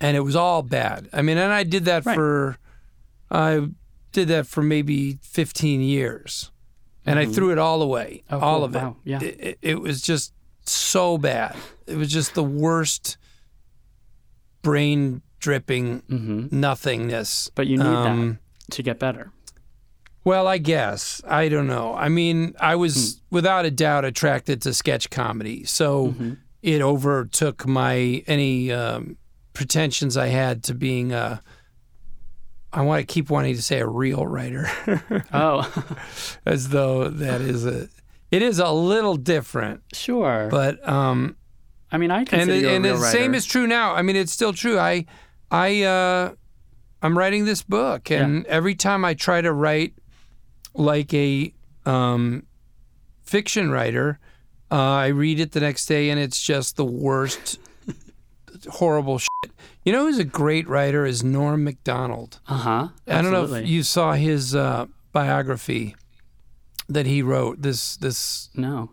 [0.00, 1.08] and it was all bad.
[1.12, 2.14] I mean, and I did that Right.
[2.16, 2.58] for
[3.30, 3.68] I
[4.12, 6.50] did that for maybe 15 years,
[7.06, 8.64] and I threw it all away, Oh, all cool.
[8.64, 8.78] of it.
[8.78, 8.96] Wow.
[9.04, 9.22] Yeah.
[9.22, 9.58] It.
[9.62, 10.34] it was just
[10.66, 11.56] so bad.
[11.86, 13.16] It was just the worst
[14.62, 17.50] brain dripping hmm nothingness.
[17.54, 19.30] But you need Um, that to get better.
[20.24, 21.20] Well, I guess.
[21.26, 21.94] I don't know.
[21.94, 25.64] I mean, I was without a doubt attracted to sketch comedy.
[25.64, 26.14] So
[26.62, 29.16] it overtook my any um,
[29.52, 31.42] pretensions I had to being a
[32.72, 34.66] I want to keep wanting to say a real writer
[35.32, 35.68] Oh,
[36.46, 37.88] as though that is a
[38.30, 39.82] it is a little different.
[39.92, 40.48] sure.
[40.50, 41.36] But um
[41.92, 43.16] I mean, I and consider you a and real the writer.
[43.18, 43.94] same is true now.
[43.94, 44.78] I mean, it's still true.
[44.78, 45.04] I
[45.50, 46.32] I uh,
[47.02, 49.94] I'm writing this book, and every time I try to write
[50.74, 51.52] like a
[51.84, 52.44] um,
[53.22, 54.18] fiction writer,
[54.70, 57.58] uh, I read it the next day, and it's just the worst
[58.70, 59.52] horrible shit.
[59.84, 62.40] You know who's a great writer is Norm Macdonald.
[62.48, 62.88] Uh huh.
[63.06, 65.94] I don't know if you saw his uh, biography
[66.88, 67.62] that he wrote.
[67.62, 68.90] This this No.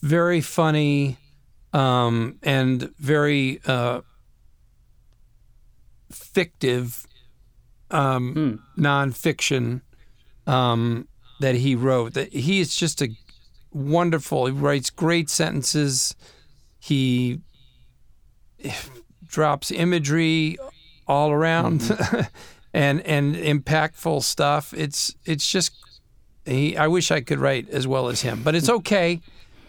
[0.00, 1.18] very funny
[1.72, 4.00] um, and very uh,
[6.10, 7.06] fictive
[7.90, 9.82] um, nonfiction
[10.46, 11.08] um,
[11.40, 12.14] that he wrote.
[12.14, 13.10] That he is just a
[13.72, 14.46] wonderful.
[14.46, 16.14] He writes great sentences.
[16.78, 17.40] He
[19.26, 20.56] drops imagery
[21.06, 21.82] all around
[22.74, 24.74] and and impactful stuff.
[24.74, 25.72] It's it's just
[26.44, 29.20] he, I wish I could write as well as him, but it's okay.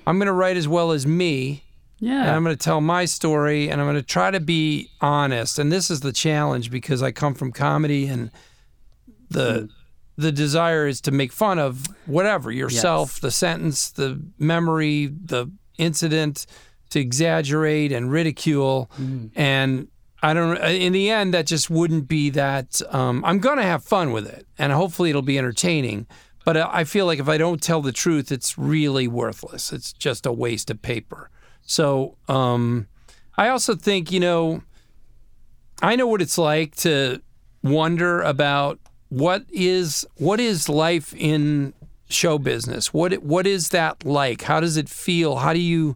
[0.08, 1.64] I'm going to write as well as me,
[2.00, 2.36] and Yeah.
[2.36, 5.60] I'm going to tell my story, and I'm going to try to be honest.
[5.60, 8.32] And this is the challenge because I come from comedy, and
[9.30, 10.22] the hmm.
[10.22, 16.46] the desire is to make fun of whatever yourself, the sentence, the memory, the incident,
[16.90, 19.28] to exaggerate and ridicule, hmm.
[19.36, 19.88] and
[20.22, 20.62] I don't.
[20.62, 22.82] Uh, in the end, that just wouldn't be that.
[22.90, 26.08] Um, I'm going to have fun with it, and hopefully, it'll be entertaining.
[26.46, 29.72] But I I feel like if I don't tell the truth, it's really worthless.
[29.72, 31.30] It's just a waste of paper.
[31.70, 32.88] So um,
[33.38, 34.64] I also think, you know,
[35.84, 37.22] I know what it's like to
[37.62, 38.80] wonder about
[39.10, 41.76] what is what is life in
[42.10, 42.92] show business.
[42.92, 44.42] What what is that like?
[44.42, 45.36] How does it feel?
[45.38, 45.96] How do you,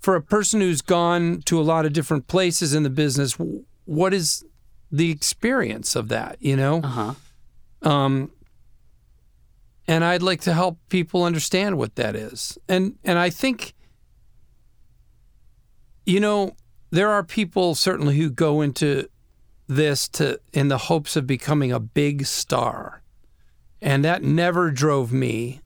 [0.00, 3.38] for a person who's gone to a lot of different places in the business,
[3.84, 4.44] what is
[4.90, 6.36] the experience of that?
[6.40, 6.80] You know.
[6.82, 7.14] Uh
[7.82, 7.88] huh.
[7.88, 8.32] Um,
[9.86, 12.58] and I'd like to help people understand what that is.
[12.68, 13.72] And and I think,
[16.06, 16.56] you know,
[16.90, 19.08] there are people certainly who go into
[19.66, 23.02] this to in the hopes of becoming a big star,
[23.82, 25.60] and that never drove me,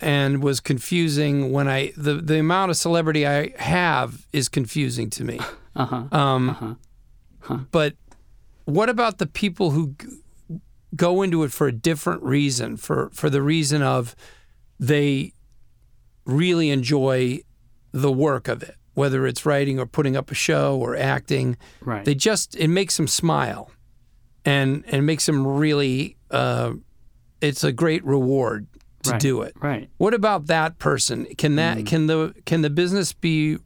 [0.00, 5.24] and was confusing when I the the amount of celebrity I have is confusing to
[5.24, 5.40] me.
[5.74, 6.04] Uh huh.
[6.12, 6.78] Um,
[7.72, 7.94] But
[8.64, 9.94] what about the people who
[10.94, 12.76] go into it for a different reason?
[12.76, 14.14] For for the reason of
[14.78, 15.32] they
[16.24, 17.40] really enjoy
[17.92, 21.56] the work of it, whether it's writing or putting up a show or acting.
[21.80, 22.04] Right.
[22.04, 23.70] They just it makes them smile,
[24.44, 26.16] and and makes them really.
[26.30, 26.74] Uh,
[27.40, 28.66] it's a great reward
[29.04, 29.20] to Right.
[29.20, 29.54] do it.
[29.62, 29.88] right.
[29.96, 31.24] What about that person?
[31.38, 33.56] Can that can the can the business be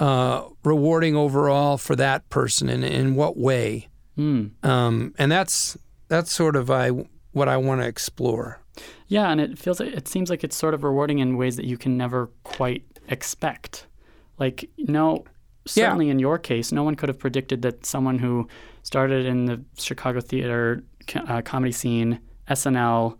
[0.00, 3.88] uh, rewarding overall for that person, and in what way?
[4.16, 4.48] Hmm.
[4.62, 5.76] Um, and that's
[6.08, 6.90] that's sort of I
[7.32, 8.60] what I want to explore.
[9.08, 11.78] Yeah, and it feels it seems like it's sort of rewarding in ways that you
[11.78, 13.86] can never quite expect.
[14.38, 15.24] Like no
[15.66, 18.48] certainly in your case, no one could have predicted that someone who
[18.82, 23.16] started in the Chicago theater uh, comedy scene, SNL,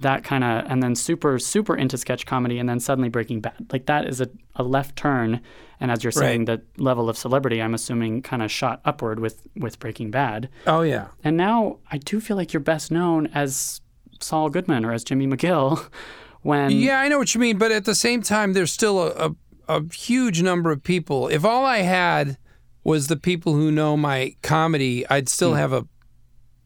[0.00, 3.66] that kind of, and then super super into sketch comedy, and then suddenly Breaking Bad.
[3.72, 5.40] Like that is a, a left turn.
[5.78, 9.46] And as you're saying, the level of celebrity, I'm assuming, kind of shot upward with
[9.56, 10.48] with Breaking Bad.
[10.66, 13.80] Oh yeah, And now I do feel like you're best known as
[14.20, 15.86] Saul Goodman or as Jimmy McGill
[16.42, 19.28] when yeah, I know what you mean, but at the same time, there's still a,
[19.28, 19.34] a
[19.76, 21.28] a huge number of people.
[21.28, 22.36] If all I had
[22.84, 25.86] was the people who know my comedy, I'd still have a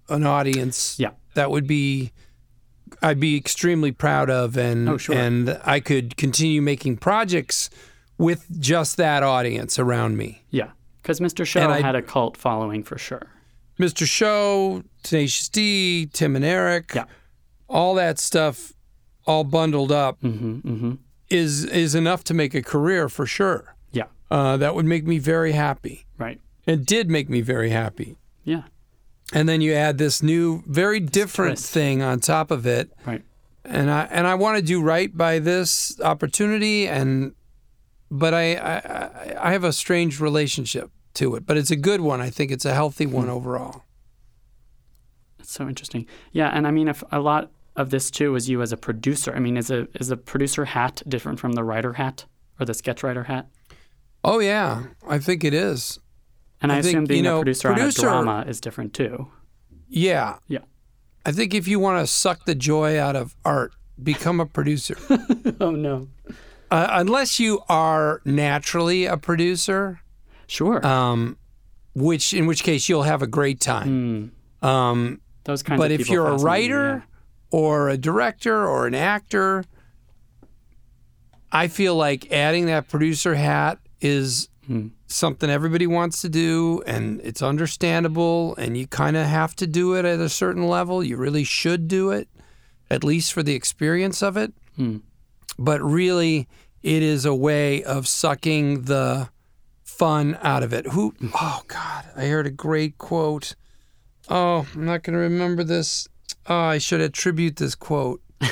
[0.08, 0.96] an audience.
[0.98, 1.10] Yeah.
[1.34, 2.12] that would be
[3.02, 5.16] I'd be extremely proud of, and Oh, sure.
[5.16, 7.68] and I could continue making projects
[8.18, 10.44] with just that audience around me.
[10.50, 10.70] Yeah.
[11.02, 11.44] Because Mr.
[11.44, 13.22] Show I- had a cult following for sure.
[13.78, 14.06] Mr.
[14.06, 17.04] Show, Tenacious D, Tim and Eric, Yeah.
[17.68, 18.72] all that stuff,
[19.26, 20.92] all bundled up, hmm hmm
[21.30, 23.74] is is enough to make a career for sure.
[23.92, 24.04] Yeah.
[24.30, 26.06] Uh, that would make me very happy.
[26.18, 26.40] Right.
[26.66, 28.16] It did make me very happy.
[28.44, 28.62] Yeah.
[29.32, 32.90] And then you add this new, very different thing on top of it.
[33.06, 33.22] Right.
[33.64, 37.34] and I and I want to do right by this opportunity, and
[38.10, 42.00] but I, I I- I have a strange relationship to it, but it's a good
[42.00, 42.20] one.
[42.20, 43.84] I think it's a healthy one overall.
[45.38, 46.06] It's so interesting.
[46.32, 46.48] Yeah.
[46.52, 49.32] And I mean, if a lot of this too is you as a producer.
[49.34, 52.24] I mean, is a is a producer hat different from the writer hat
[52.60, 53.48] or the sketch writer hat?
[54.22, 55.98] Oh yeah, I think it is.
[56.60, 58.60] And I, I think, assume being you know, a producer, producer- on a drama is
[58.60, 59.28] different too.
[59.88, 60.60] Yeah, Yeah.
[61.26, 64.96] I think if you want to suck the joy out of art, become a producer.
[65.60, 66.08] oh no.
[66.70, 70.00] uh, unless you are naturally a producer,
[70.46, 70.84] Sure.
[70.86, 71.36] um,
[71.94, 74.30] which in which case you'll have a great time.
[74.62, 74.66] Hmm.
[74.66, 77.04] Um, Those kinds of things but if you're a writer
[77.54, 79.62] or a director or an actor,
[81.52, 84.88] I feel like adding that producer hat is Hmm.
[85.06, 89.94] something everybody wants to do and it's understandable and you kind of have to do
[89.94, 91.04] it at a certain level.
[91.04, 92.28] You really should do it,
[92.90, 94.52] at least for the experience of it.
[94.76, 94.96] Hmm.
[95.58, 96.48] But really,
[96.82, 99.28] it is a way of sucking the
[99.84, 100.86] fun out of it.
[100.88, 101.14] Who?
[101.34, 103.54] Oh God, I heard a great quote.
[104.30, 106.08] Oh, I'm not going to remember this.
[106.46, 108.22] Oh, I should attribute this quote.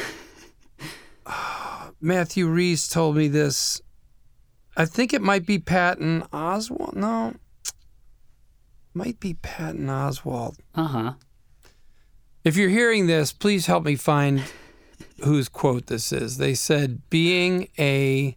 [2.00, 3.81] Matthew Reese told me this.
[4.76, 6.94] I think it might be Patton Oswalt.
[6.94, 7.35] No,
[8.94, 10.57] might be Patton Oswalt.
[10.74, 11.12] Uh huh.
[12.44, 14.42] If you're hearing this, please help me find
[15.24, 16.38] whose quote this is.
[16.38, 18.37] They said, being a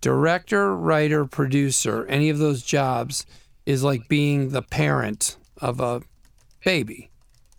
[0.00, 3.24] director, writer, producer, any of those jobs
[3.64, 6.02] is like being the parent of a
[6.64, 7.10] baby.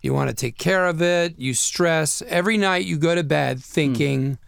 [0.06, 2.22] You want to take care of it, you stress.
[2.28, 4.38] Every night you go to bed thinking,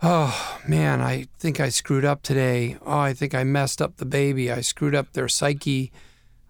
[0.00, 0.06] hmm.
[0.06, 2.76] oh man, I think I screwed up today.
[2.86, 4.48] Oh, I think I messed up the baby.
[4.52, 5.90] I screwed up their psyche.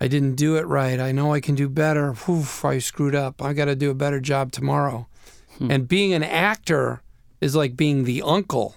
[0.02, 1.00] I didn't do it right.
[1.00, 2.14] I know I can do better.
[2.28, 3.40] Oof, I screwed up.
[3.40, 5.08] I got to do a better job tomorrow.
[5.56, 5.70] Hmm.
[5.70, 7.00] And being an actor
[7.40, 8.76] is like being the uncle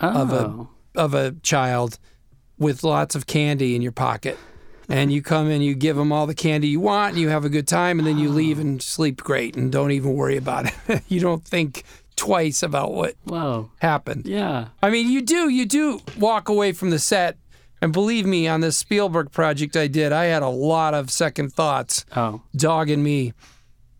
[0.00, 0.22] Oh.
[0.22, 0.68] of a oh.
[0.96, 2.00] of a child
[2.58, 4.36] with lots of candy in your pocket.
[4.90, 7.44] And you come and you give them all the candy you want, and you have
[7.44, 10.66] a good time, and then you leave and sleep great, and don't even worry about
[10.88, 11.02] it.
[11.08, 11.84] you don't think
[12.16, 13.70] twice about what Whoa.
[13.80, 14.26] happened.
[14.26, 14.68] Yeah.
[14.82, 17.36] I mean, you do, you do walk away from the set,
[17.82, 21.52] and believe me, on this Spielberg project I did, I had a lot of second
[21.52, 22.40] thoughts Oh.
[22.56, 23.34] dogging me.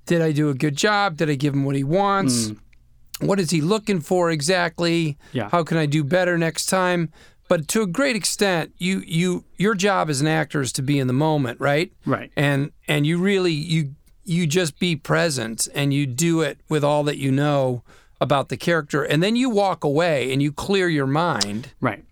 [0.07, 1.19] Did I do a good job?
[1.19, 2.49] Did I give him what he wants?
[2.49, 3.27] Hmm.
[3.27, 5.19] What is he looking for exactly?
[5.33, 5.49] Yeah.
[5.51, 7.13] How can I do better next time?
[7.49, 10.99] But to a great extent, you you your job as an actor is to be
[10.99, 11.93] in the moment, right?
[12.05, 12.31] Right.
[12.37, 17.03] And and you really you you just be present and you do it with all
[17.05, 17.83] that you know
[18.21, 22.05] about the character and then you walk away and you clear your mind Right.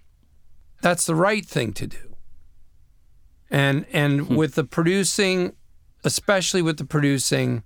[0.80, 2.16] that's the right thing to do.
[3.50, 4.36] And and hmm.
[4.36, 5.54] with the producing,
[6.04, 7.62] especially with the producing,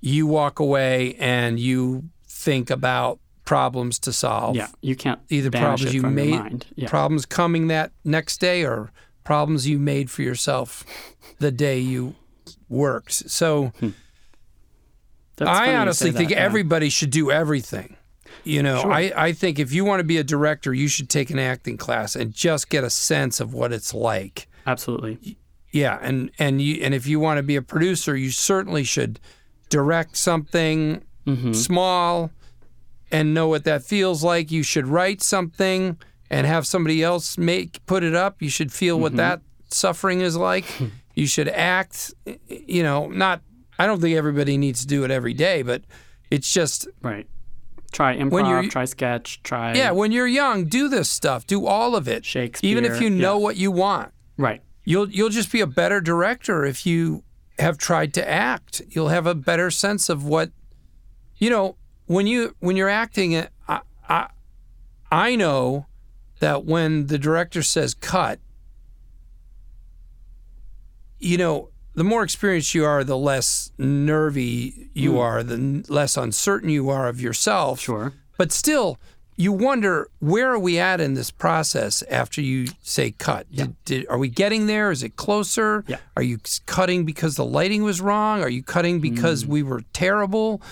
[0.00, 4.54] you walk away and you think about problems to solve.
[4.56, 4.68] Yeah.
[4.82, 6.66] You can't Either problems it you made, mind.
[6.76, 6.90] Yeah.
[6.90, 8.92] problems coming that next day, or
[9.24, 10.84] problems you made for yourself
[11.38, 12.14] the day you
[12.68, 13.30] worked.
[13.30, 13.72] So
[15.36, 16.44] That's I honestly think that, yeah.
[16.44, 17.96] everybody should do everything.
[18.44, 21.30] You know, I, I think if you want to be a director, you should take
[21.30, 24.46] an acting class and just get a sense of what it's like.
[24.66, 25.38] Absolutely.
[25.70, 29.18] Yeah, and and you and if you want to be a producer, you certainly should
[29.70, 31.52] direct something Mm-hmm.
[31.52, 32.30] small
[33.10, 34.50] and know what that feels like.
[34.50, 35.98] You should write something
[36.30, 38.42] and have somebody else make put it up.
[38.42, 39.02] You should feel Mm-hmm.
[39.02, 39.40] what that
[39.70, 40.64] suffering is like.
[41.14, 42.12] you should act,
[42.48, 43.42] you know, not
[43.78, 45.82] I don't think everybody needs to do it every day, but
[46.30, 47.26] it's just Right.
[47.92, 51.46] Try When you're- improv, try sketch, try yeah, when you're young, do this stuff.
[51.46, 52.24] Do all of it.
[52.26, 52.70] Shakespeare.
[52.70, 53.42] Even if you know yeah.
[53.44, 54.12] what you want.
[54.36, 54.60] Right.
[54.84, 57.22] You'll you'll just be a better director if you
[57.58, 58.82] have tried to act.
[58.90, 60.50] You'll have a better sense of what
[61.38, 61.76] you know
[62.08, 63.36] when you when you're acting.
[63.68, 64.28] I I,
[65.12, 65.86] I know
[66.40, 68.40] that when the director says cut,
[71.18, 76.16] you know the more experienced you are, the less nervy you are, the n- less
[76.16, 77.80] uncertain you are of yourself.
[77.80, 78.12] Sure.
[78.36, 79.00] But still,
[79.36, 83.50] you wonder where are we at in this process after you say cut?
[83.50, 84.92] Did, did, are we getting there?
[84.92, 85.82] Is it closer?
[85.88, 85.96] Yeah.
[86.16, 88.42] Are you cutting because the lighting was wrong?
[88.42, 89.50] Are you cutting because Hmm.
[89.52, 90.62] we were terrible?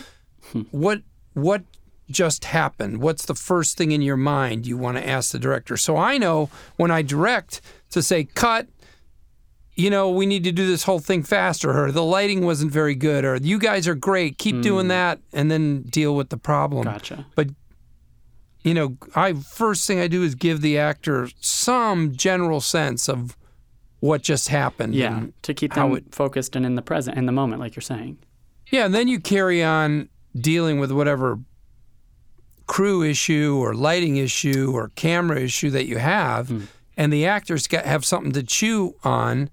[0.71, 1.03] what
[1.37, 1.63] what
[2.11, 3.03] just happened?
[3.03, 5.77] What's the first thing in your mind you want to ask the director?
[5.77, 8.67] So I know when I direct to say cut.
[9.79, 12.95] You know, we need to do this whole thing faster, or the lighting wasn't very
[12.95, 14.89] good, or you guys are great, keep doing hmm.
[14.89, 17.27] that, and then deal with the problem Gotcha.
[17.35, 17.49] but
[18.65, 23.37] you know i first thing i do is give the actor some general sense of
[24.01, 25.27] what just happened Yeah.
[25.43, 28.17] To keep them it- focused and in the present, in the moment, like you're saying.
[28.71, 30.09] yeah and then you carry on
[30.41, 31.39] dealing with whatever
[32.67, 36.63] crew issue or lighting issue or camera issue that you have hmm.
[36.97, 39.49] and the actors got have something to chew on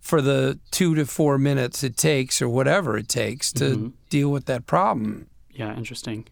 [0.00, 3.88] for the two to four minutes it takes or whatever it takes to mm-hmm.
[4.10, 6.26] deal with that problem Yeah, interesting.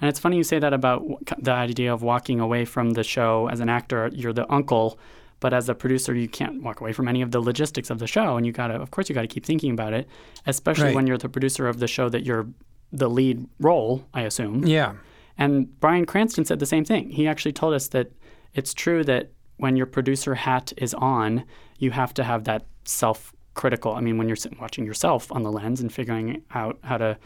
[0.00, 1.04] And it's funny you say that about
[1.38, 4.10] the idea of walking away from the show as an actor.
[4.12, 4.98] You're the uncle,
[5.38, 8.08] but as a producer, you can't walk away from any of the logistics of the
[8.08, 10.08] show, and you gotta, of course, you gotta keep thinking about it,
[10.44, 10.94] especially Right.
[10.94, 12.48] when you're the producer of the show that you're
[12.92, 14.04] the lead role.
[14.12, 14.64] I assume.
[14.66, 14.94] yeah
[15.38, 17.10] And Bryan Cranston said the same thing.
[17.10, 18.12] He actually told us that
[18.54, 21.44] it's true that when your producer hat is on,
[21.78, 23.94] you have to have that self critical.
[23.94, 27.18] I mean, when you're sitting watching yourself on the lens and figuring out how to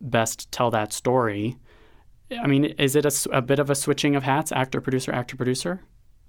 [0.00, 1.56] best tell that story.
[2.30, 5.80] I mean, is it a bit of a switching of hats, actor, producer, actor, producer,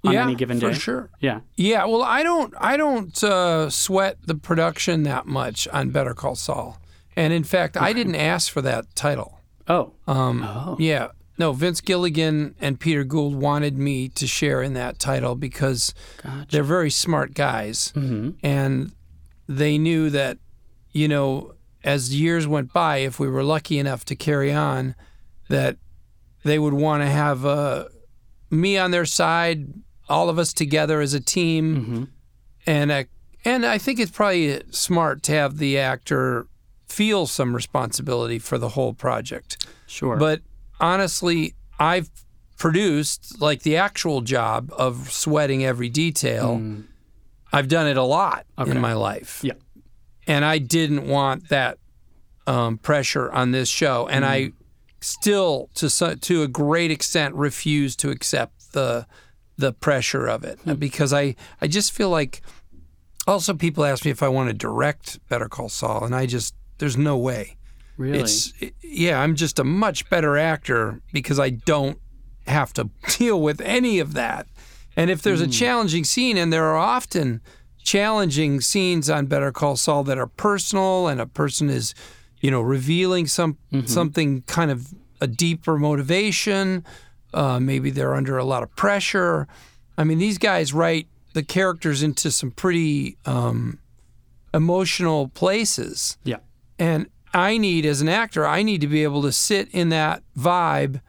[0.04, 0.74] on yeah any given day?
[0.74, 1.42] for sure Yeah.
[1.56, 6.36] Yeah, well, I don't, I don't uh, sweat the production that much on Better Call
[6.36, 6.81] Saul,
[7.16, 9.40] and in fact, I didn't ask for that title.
[9.68, 9.94] Oh.
[10.08, 10.76] Um, oh.
[10.80, 15.94] Yeah, no, Vince Gilligan and Peter Gould wanted me to share in that title because
[16.24, 16.48] Gotcha.
[16.50, 18.92] they're very smart guys, hmm and
[19.48, 20.38] they knew that,
[20.92, 21.54] you know,
[21.84, 24.96] as years went by, if we were lucky enough to carry on,
[25.50, 25.78] that
[26.44, 27.86] they would want to have uh,
[28.50, 29.74] me on their side,
[30.08, 32.04] all of us together as a team, hmm
[32.68, 33.04] and uh,
[33.44, 36.46] and I think it's probably smart to have the actor
[36.92, 39.66] feel some responsibility for the whole project.
[39.88, 40.18] Sure.
[40.18, 40.42] But
[40.80, 42.10] honestly, I've
[42.58, 46.58] produced like the actual job of sweating every detail.
[46.58, 46.84] Mm.
[47.54, 48.72] I've done it a lot Okay.
[48.72, 49.40] in my life.
[49.44, 49.54] Yeah.
[50.28, 51.78] And I didn't want that
[52.48, 54.08] um, pressure on this show.
[54.08, 54.52] And I
[55.00, 59.06] still, to to a great extent, refuse to accept the
[59.58, 62.42] the pressure of it because I, I just feel like.
[63.28, 66.56] Also, people ask me if I want to direct Better Call Saul, and I just
[66.82, 67.56] there's no way.
[67.96, 68.20] really?
[68.20, 68.52] It's
[68.82, 72.00] yeah, I'm just a much better actor because I don't
[72.48, 74.48] have to deal with any of that.
[74.98, 77.40] And if there's a challenging scene, and there are often
[77.84, 81.94] challenging scenes on Better Call Saul that are personal, and a person is,
[82.42, 86.84] you know, revealing some something kind of a deeper motivation.
[87.34, 89.48] Uh, maybe they're under a lot of pressure.
[89.98, 93.80] I mean, these guys write the characters into some pretty um,
[94.54, 96.18] emotional places.
[96.24, 96.38] yeah.
[96.82, 100.24] And I need, as an actor, I need to be able to sit in that
[100.36, 101.00] vibe,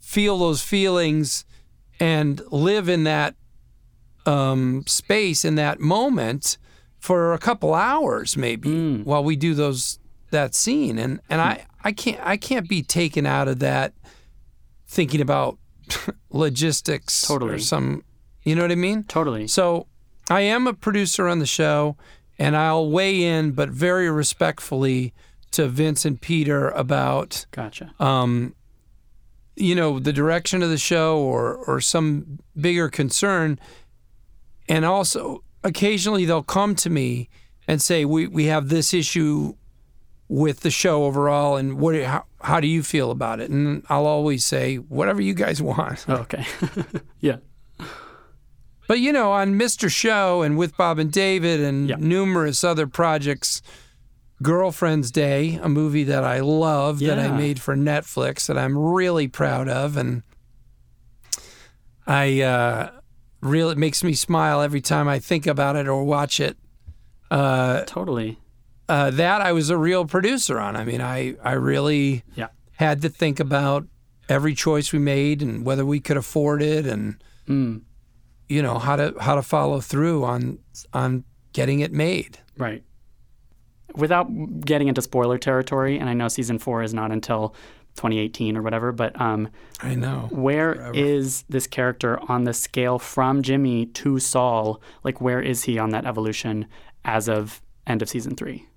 [0.00, 1.44] feel those feelings,
[2.00, 3.36] and live in that
[4.26, 6.58] um, space, in that moment
[6.98, 8.68] for a couple hours, maybe,
[9.04, 10.00] while we do those
[10.32, 10.98] that scene.
[10.98, 13.94] And and I, I can't I can't be taken out of that
[14.88, 15.56] thinking about
[16.30, 17.54] logistics totally.
[17.54, 18.02] or some
[18.42, 19.04] you know what I mean?
[19.04, 19.46] Totally.
[19.46, 19.86] So
[20.28, 21.96] I am a producer on the show,
[22.38, 25.14] and I'll weigh in, but very respectfully
[25.52, 27.94] to Vince and Peter about, Gotcha.
[27.98, 28.54] um,
[29.54, 33.58] you know, the direction of the show or or some bigger concern.
[34.68, 37.28] And also, occasionally they'll come to me
[37.66, 39.54] and say, "We we have this issue."
[40.28, 41.94] With the show overall, and what?
[42.02, 43.48] How, how do you feel about it?
[43.48, 46.04] And I'll always say whatever you guys want.
[46.08, 46.44] Oh, okay.
[47.20, 47.36] yeah.
[48.88, 49.90] But you know, on Mr.
[49.90, 51.96] Show and with Bob and David and Yeah.
[51.98, 53.62] numerous other projects,
[54.42, 59.28] Girlfriend's Day, a movie that I love that I made for Netflix that I'm really
[59.28, 60.22] proud of, and
[62.06, 62.90] I uh,
[63.40, 66.56] really it makes me smile every time I think about it or watch it.
[67.30, 68.38] Uh, Totally.
[68.88, 70.76] uh, that I was a real producer on.
[70.76, 72.48] I mean, I I really Yeah.
[72.76, 73.86] had to think about
[74.28, 77.16] every choice we made and whether we could afford it and
[77.48, 77.82] Mm.
[78.48, 80.58] You know how to how to follow through on
[80.92, 82.38] on getting it made.
[82.58, 82.82] Right.
[83.94, 84.26] Without
[84.60, 87.54] getting into spoiler territory, and I know season four is not until
[87.96, 89.48] 2018 or whatever, but um,
[89.80, 90.28] I know.
[90.30, 94.82] where is this character on the scale from Jimmy to Saul?
[95.02, 96.66] Like, where is he on that evolution
[97.04, 98.68] as of end of season three?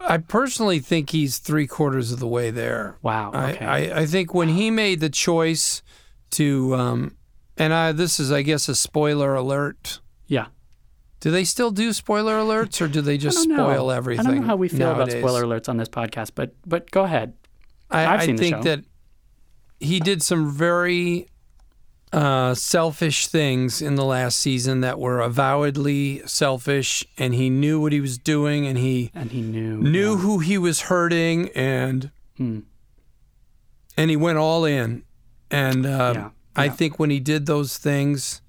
[0.00, 2.96] I personally think he's three quarters of the way there.
[3.02, 3.32] Wow.
[3.34, 3.64] Okay.
[3.64, 5.82] I, I, I think when he made the choice
[6.30, 7.17] to, um,
[7.58, 10.00] and I this is I guess a spoiler alert.
[10.26, 10.46] yeah.
[11.20, 13.64] Do they still do spoiler alerts or do they just I don't know.
[13.72, 14.24] spoil everything?
[14.26, 15.14] I don't know how we feel nowadays?
[15.14, 17.34] about spoiler alerts on this podcast, but but go ahead.
[17.90, 18.62] I, I've I seen the think show.
[18.62, 18.84] that
[19.80, 21.26] he did some very
[22.12, 27.92] uh, selfish things in the last season that were avowedly selfish, and he knew what
[27.92, 29.76] he was doing, and he And he knew.
[29.78, 30.18] knew yeah.
[30.18, 32.60] who he was hurting, and Hmm.
[33.96, 35.02] and he went all in.
[35.50, 38.40] And uh, Yeah, I think when he did those things,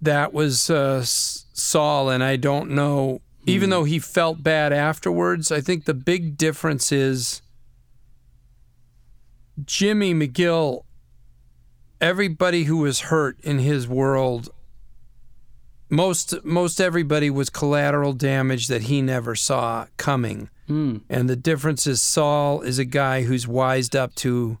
[0.00, 3.20] that was uh, Saul, and I don't know.
[3.46, 3.70] Even Hmm.
[3.70, 7.42] though he felt bad afterwards, I think the big difference is
[9.64, 10.84] Jimmy McGill.
[12.00, 14.48] Everybody who was hurt in his world,
[15.88, 20.48] most most everybody was collateral damage that he never saw coming.
[20.66, 20.98] Hmm.
[21.08, 24.58] And the difference is Saul is a guy who's wised up to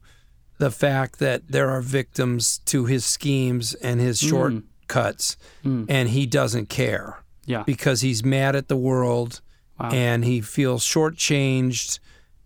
[0.62, 5.86] the fact that there are victims to his schemes and his shortcuts, Mm.
[5.88, 7.64] and he doesn't care Yeah.
[7.64, 9.40] because he's mad at the world
[9.80, 9.90] Wow.
[9.90, 11.98] and he feels shortchanged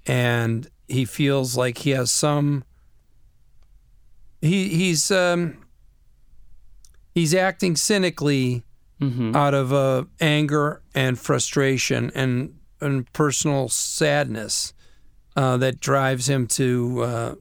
[0.07, 2.65] and he feels like he has some.
[4.41, 5.59] He he's um,
[7.15, 8.63] he's acting cynically
[9.01, 14.73] hmm out of uh, anger and frustration and and personal sadness
[15.37, 17.35] uh, that drives him to uh,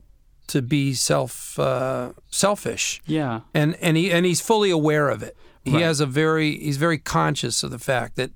[0.48, 3.40] to be self uh, selfish Yeah.
[3.54, 5.36] and and he and he's fully aware of it.
[5.64, 5.82] He Right.
[5.82, 8.30] has a very he's very conscious of the fact that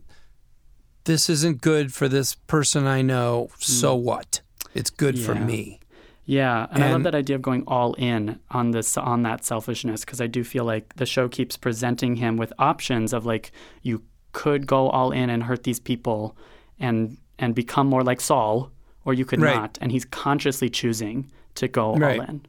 [1.05, 3.49] this isn't good for this person I know.
[3.59, 4.41] So what?
[4.75, 5.47] It's good for Mm.
[5.47, 5.81] Me.
[6.27, 10.05] Yeah, and, I love that idea of going all in on this on that selfishness
[10.05, 13.51] because I do feel like the show keeps presenting him with options of like
[13.83, 14.03] you
[14.33, 16.37] could go all in and hurt these people
[16.79, 18.71] and and become more like Saul
[19.05, 19.57] or you could Right.
[19.57, 21.29] not and he's consciously choosing
[21.61, 22.19] to go Right.
[22.21, 22.43] all in.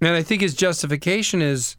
[0.00, 1.76] And I think his justification is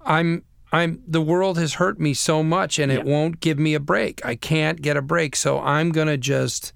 [0.00, 0.42] I'm
[0.72, 4.24] I'm the world has hurt me so much and it won't give me a break.
[4.26, 6.72] I can't get a break, so I'm going to just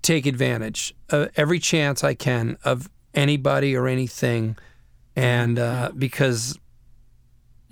[0.00, 4.56] take advantage uh, every chance I can of anybody or anything
[5.14, 6.58] and uh, because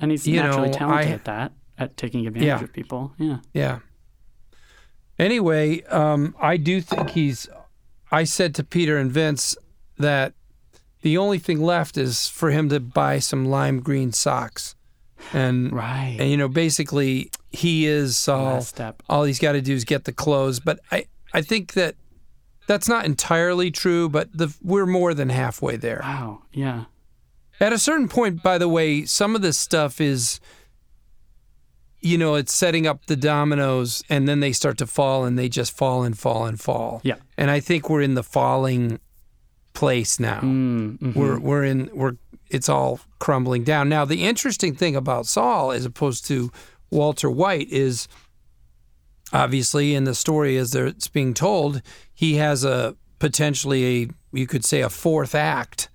[0.00, 2.62] And he's naturally know, talented I- at that, at taking advantage Yeah.
[2.62, 3.12] of people.
[3.16, 3.38] Yeah.
[3.54, 3.78] Yeah.
[5.18, 7.48] Anyway, um, I do think he's.
[8.12, 9.56] I said to Peter and Vince
[9.98, 10.34] that
[11.06, 14.74] the only thing left is for him to buy some lime green socks,
[15.32, 16.16] and Right.
[16.18, 18.60] and you know basically he is all.
[18.60, 19.04] Step.
[19.08, 21.94] All he's got to do is get the clothes, but I I think that
[22.66, 26.00] that's not entirely true, but the we're more than halfway there.
[26.02, 26.42] Wow.
[26.52, 26.86] Yeah.
[27.60, 30.40] At a certain point, by the way, some of this stuff is,
[32.00, 35.48] you know, it's setting up the dominoes and then they start to fall and they
[35.48, 37.00] just fall and fall and fall.
[37.04, 37.14] Yeah.
[37.38, 38.98] And I think we're in the falling
[39.76, 40.40] place now.
[40.40, 41.14] Mm, mhm.
[41.14, 42.16] We're we're in we're
[42.50, 43.88] it's all crumbling down.
[43.88, 46.50] Now the interesting thing about Saul as opposed to
[46.90, 48.08] Walter White is
[49.32, 51.82] obviously in the story as it's being told,
[52.14, 55.88] he has a potentially a you could say a fourth act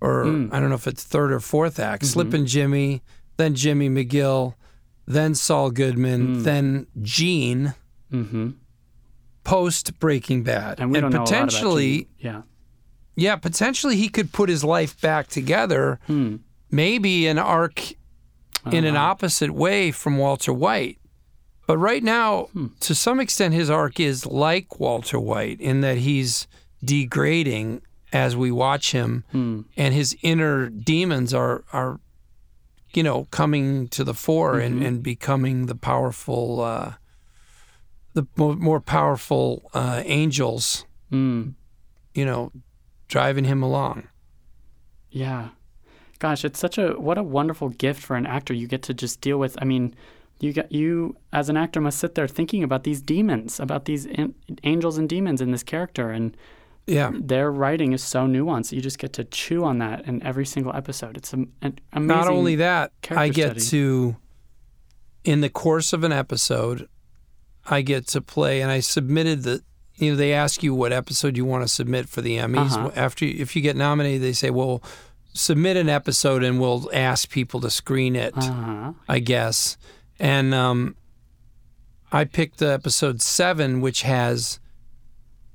[0.00, 2.04] or I don't know if it's third or fourth act.
[2.06, 3.02] Slippin' Jimmy,
[3.38, 4.54] then Jimmy McGill,
[5.06, 7.74] then Saul Goodman, then Gene
[8.12, 8.54] Mhm.
[9.42, 10.80] post Breaking Bad.
[10.80, 12.06] And we don't know a lot about potentially Gene.
[12.18, 12.42] Yeah.
[13.16, 16.36] Yeah, potentially he could put his life back together, Hmm.
[16.70, 17.80] maybe an arc
[18.70, 20.98] in an opposite way from Walter White.
[21.66, 22.48] But right now,
[22.80, 26.46] to some extent, his arc is like Walter White in that he's
[26.84, 31.98] degrading as we watch him, and his inner demons are are,
[32.94, 36.92] you know, coming to the fore and, and becoming the powerful, uh,
[38.14, 40.84] the mo- more powerful uh, angels.
[41.12, 41.54] Mm.
[42.14, 42.52] You know,
[43.08, 44.08] driving him along.
[45.10, 45.48] Yeah.
[46.18, 48.54] Gosh, it's such a what a wonderful gift for an actor.
[48.54, 49.56] You get to just deal with.
[49.60, 49.94] I mean,
[50.40, 54.06] you get you as an actor must sit there thinking about these demons, about these
[54.06, 54.34] an-
[54.64, 56.36] angels and demons in this character, and
[56.86, 57.10] Yeah.
[57.14, 58.72] their writing is so nuanced.
[58.72, 61.16] You just get to chew on that in every single episode.
[61.16, 62.06] It's am- an amazing.
[62.22, 63.66] Not only that, I get study.
[63.66, 64.16] to,
[65.24, 66.88] in the course of an episode,
[67.66, 69.62] I get to play, and I submitted the.
[69.96, 72.72] You know, they ask you what episode you want to submit for the Emmys.
[72.72, 72.90] Uh-huh.
[72.94, 74.82] After, if you get nominated, they say, "Well,
[75.32, 78.92] submit an episode, and we'll ask people to screen it." Uh-huh.
[79.08, 79.76] I guess.
[80.18, 80.96] And um,
[82.12, 84.60] I picked the episode seven, which has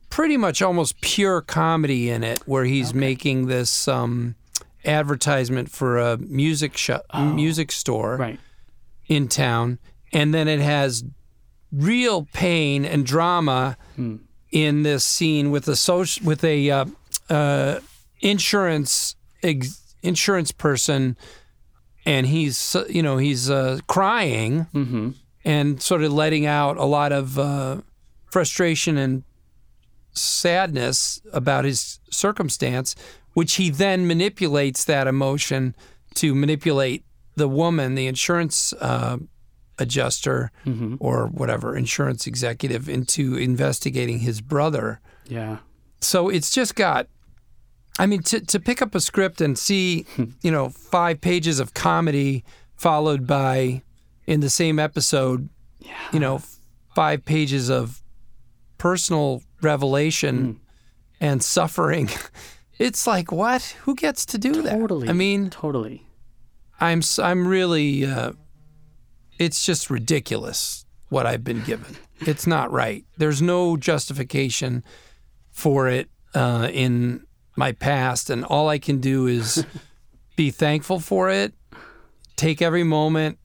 [0.09, 4.35] pretty much almost pure comedy in it, where he's making this um,
[4.85, 8.39] advertisement for a music shop, music store Right.
[9.07, 9.79] in town,
[10.11, 11.03] and then it has
[11.71, 13.77] real pain and drama
[14.51, 16.85] in this scene with a social with a uh,
[17.29, 17.79] uh,
[18.19, 21.15] insurance ex- insurance person,
[22.05, 25.09] and he's uh, you know he's uh, crying Mm-hmm.
[25.45, 27.77] and sort of letting out a lot of uh,
[28.31, 29.23] frustration and
[30.13, 32.95] sadness about his circumstance,
[33.33, 35.75] which he then manipulates that emotion
[36.15, 37.03] to manipulate
[37.35, 39.17] the woman, the insurance uh,
[39.81, 40.95] adjuster Mm-hmm.
[40.99, 44.99] or whatever insurance executive, into investigating his brother.
[45.27, 45.57] Yeah.
[45.99, 47.07] So it's just got.
[47.99, 50.05] I mean, to, to pick up a script and see,
[50.41, 52.43] you know, five pages of comedy
[52.77, 53.81] followed by,
[54.25, 55.91] in the same episode, yeah.
[56.13, 56.41] you know,
[56.95, 58.01] five pages of
[58.77, 60.59] personal revelation
[61.19, 62.09] and suffering.
[62.79, 63.61] It's like, what?
[63.83, 64.71] Who gets to do that?
[64.71, 65.07] Totally.
[65.07, 66.03] I mean, Totally.
[66.79, 68.03] I'm I'm really.
[68.05, 68.31] Uh,
[69.41, 71.97] it's just ridiculous what I've been given.
[72.19, 73.03] It's not right.
[73.17, 74.83] There's no justification
[75.49, 77.25] for it uh, in
[77.55, 79.65] my past, and all I can do is
[80.35, 81.53] be thankful for it,
[82.35, 83.39] take every moment,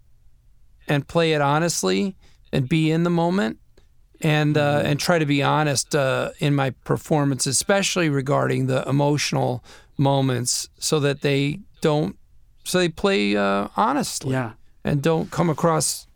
[0.86, 2.14] and play it honestly,
[2.52, 3.58] and be in the moment,
[4.20, 9.64] and uh, and try to be honest uh, in my performance, especially regarding the emotional
[9.96, 12.16] moments, so that they don't
[12.64, 14.52] so they play uh, honestly Yeah.
[14.86, 16.06] And don't come across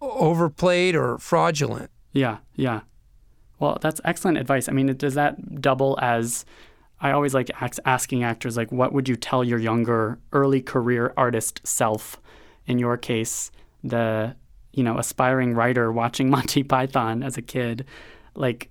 [0.00, 1.90] overplayed or fraudulent.
[2.12, 2.80] Yeah, yeah.
[3.60, 4.68] Well, that's excellent advice.
[4.68, 6.44] I mean, does that double as
[7.00, 7.50] I always like
[7.84, 12.20] asking actors like what would you tell your younger early career artist self?
[12.66, 13.50] In your case,
[13.82, 14.36] the
[14.72, 17.86] you know, aspiring writer watching Monty Python as a kid,
[18.34, 18.68] like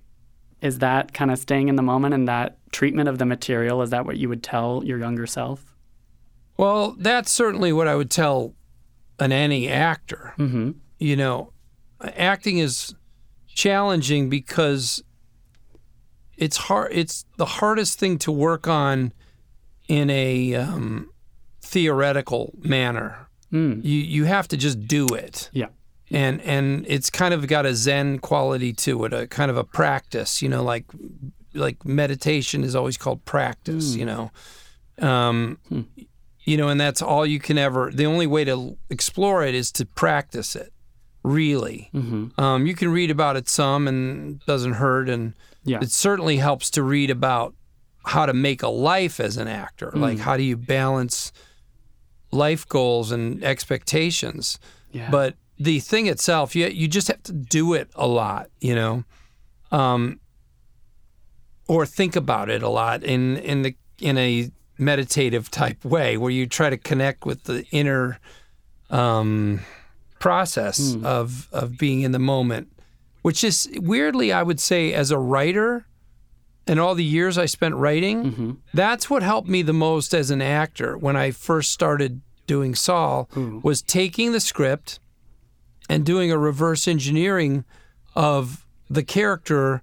[0.60, 3.82] is that kind of staying in the moment and that treatment of the material?
[3.82, 5.74] Is that what you would tell your younger self?
[6.56, 8.54] Well, that's certainly what I would tell
[9.22, 10.34] an any actor.
[10.38, 10.72] Mm-hmm.
[10.98, 11.52] You know,
[12.00, 12.94] acting is
[13.48, 15.02] challenging because
[16.36, 16.92] it's hard.
[16.92, 19.12] It's the hardest thing to work on
[19.88, 21.10] in a um,
[21.60, 23.28] theoretical manner.
[23.52, 23.84] Mm.
[23.84, 25.50] You you have to just do it.
[25.52, 25.68] Yeah.
[26.10, 29.64] and and it's kind of got a zen quality to it a kind of a
[29.64, 30.84] practice you know like
[31.54, 34.30] like meditation is always called practice you know
[34.98, 35.58] um
[36.44, 39.70] you know and that's all you can ever the only way to explore it is
[39.72, 40.72] to practice it
[41.22, 42.40] really Mm-hmm.
[42.40, 45.34] um you can read about it some and it doesn't hurt and
[45.64, 45.78] Yeah.
[45.82, 47.54] it certainly helps to read about
[48.04, 51.32] how to make a life as an actor like how do you balance
[52.32, 54.58] life goals and expectations
[54.92, 55.10] Yeah.
[55.10, 59.04] but the thing itself, you you just have to do it a lot, you know,
[59.70, 60.18] um,
[61.68, 66.30] or think about it a lot in in the in a meditative type way, where
[66.30, 68.18] you try to connect with the inner
[68.90, 69.60] um,
[70.18, 71.04] process hmm.
[71.04, 72.68] of of being in the moment,
[73.22, 75.86] which is weirdly, I would say, as a writer,
[76.66, 78.52] and all the years I spent writing, mm-hmm.
[78.72, 83.28] that's what helped me the most as an actor when I first started doing Saul
[83.32, 83.60] hmm.
[83.62, 84.98] was taking the script
[85.88, 87.64] and doing a reverse engineering
[88.14, 89.82] of the character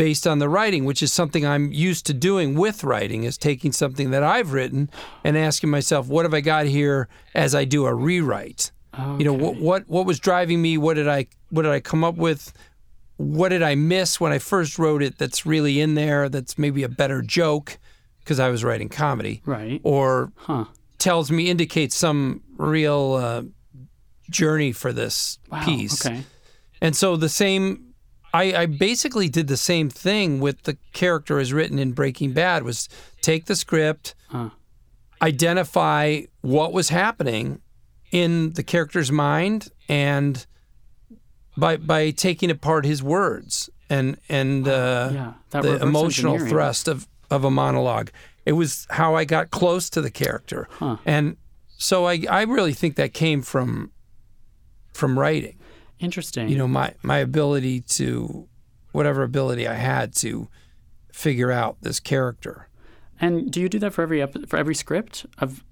[0.00, 3.70] based on the writing, which is something I'm used to doing with writing, is taking
[3.72, 4.88] something that I've written
[5.24, 8.72] and asking myself, what have I got here as I do a rewrite?
[9.18, 10.78] You know, what what what was driving me?
[10.78, 12.52] What did I what did I come up with?
[13.18, 16.82] What did I miss when I first wrote it that's really in there that's maybe
[16.82, 17.78] a better joke
[18.20, 19.80] because I was writing comedy right.
[19.84, 20.64] or Huh.
[20.98, 23.42] tells me indicates some real uh,
[24.30, 25.64] journey for this Wow.
[25.64, 26.06] piece.
[26.06, 26.24] Okay.
[26.80, 27.89] And so the same,
[28.32, 32.62] I, I basically did the same thing with the character as written in Breaking Bad
[32.62, 32.88] was
[33.20, 34.50] take the script, Huh.
[35.20, 37.60] identify what was happening
[38.12, 40.46] in the character's mind, and
[41.56, 45.32] by by taking apart his words and and uh, Yeah.
[45.62, 48.10] The emotional thrust of, of a monologue.
[48.46, 50.68] It was how I got close to the character.
[50.70, 50.96] Huh.
[51.04, 51.36] And
[51.76, 53.90] so I, I really think that came from
[54.92, 55.56] from writing.
[56.00, 56.48] Interesting.
[56.48, 58.48] You know, my, my ability to
[58.92, 60.48] whatever ability I had to
[61.12, 62.68] figure out this character.
[63.20, 65.62] And do you do that for every for every script of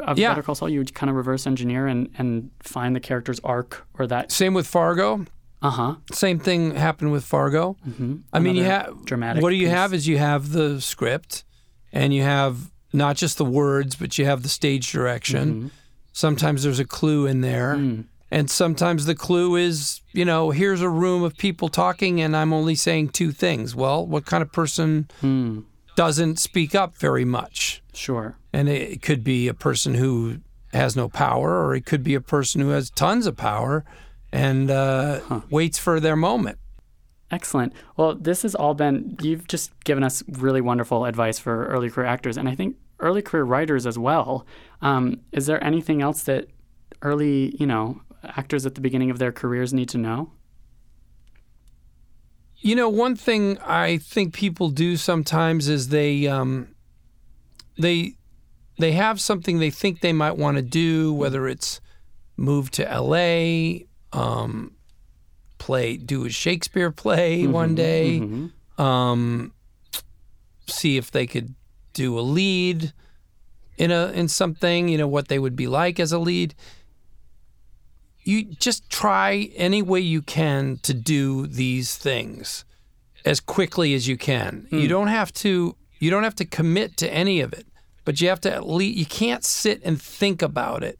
[0.00, 0.30] of Yeah.
[0.30, 0.70] Better Call Saul?
[0.70, 4.32] You would kind of reverse engineer and and find the character's arc or that.
[4.32, 5.26] Same with Fargo.
[5.60, 5.94] Uh huh.
[6.12, 7.76] Same thing happened with Fargo.
[7.86, 8.16] Mm-hmm.
[8.32, 9.74] I mean, you have dramatic What do you piece.
[9.74, 11.44] have is you have the script,
[11.92, 15.54] and you have not just the words, but you have the stage direction.
[15.54, 15.68] Mm-hmm.
[16.12, 18.04] Sometimes there's a clue in there, Mm.
[18.34, 22.52] And sometimes the clue is, you know, here's a room of people talking, and I'm
[22.52, 23.74] only saying two things.
[23.76, 25.60] Well, what kind of person Hmm.
[25.94, 27.80] doesn't speak up very much?
[27.92, 28.36] Sure.
[28.52, 30.38] And it could be a person who
[30.72, 33.84] has no power, or it could be a person who has tons of power
[34.32, 36.58] and uh, waits for their moment.
[37.30, 37.72] Excellent.
[37.96, 42.06] Well, this has all been, you've just given us really wonderful advice for early career
[42.08, 44.44] actors and I think early career writers as well.
[44.82, 46.48] Um, is there anything else that
[47.02, 48.00] early, you know,
[48.36, 50.32] actors at the beginning of their careers need to know?
[52.58, 56.74] You know, one thing I think people do sometimes is they um,
[57.76, 58.14] they
[58.78, 61.80] they have something they think they might want to do, whether it's
[62.36, 64.72] move to L.A., um,
[65.58, 68.18] play, do a Shakespeare play one day,
[68.78, 69.52] um,
[70.66, 71.54] see if they could
[71.92, 72.92] do a lead
[73.76, 74.88] in a in something.
[74.88, 76.54] You know what they would be like as a lead.
[78.24, 82.64] You just try any way you can to do these things
[83.24, 84.66] as quickly as you can.
[84.70, 84.88] You hmm.
[84.88, 87.66] don't have to you don't have to commit to any of it,
[88.04, 90.98] but you have to at least you can't sit and think about it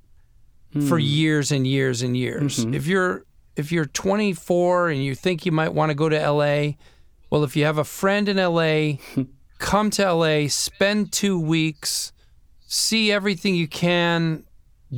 [0.88, 1.04] for hmm.
[1.04, 2.60] years and years and years.
[2.60, 2.74] Mm-hmm.
[2.74, 3.24] If you're
[3.56, 6.72] if you're 24 and you think you might want to go to LA,
[7.30, 8.94] well if you have a friend in LA,
[9.58, 12.12] come to LA, spend 2 weeks,
[12.66, 14.44] see everything you can,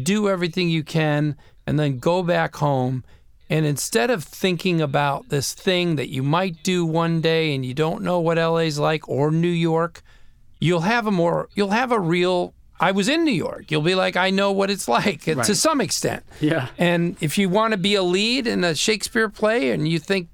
[0.03, 1.37] do everything you can
[1.67, 3.05] and then go back home
[3.49, 7.75] and instead of thinking about this thing that you might do one day and you
[7.75, 10.03] don't know what LA's like or New York,
[10.59, 13.71] you'll have a more you'll have a real I was in New York.
[13.71, 16.25] You'll be like I know what it's like to some extent.
[16.41, 16.69] Yeah.
[16.77, 20.29] And if you want to be a lead in a Shakespeare play and you think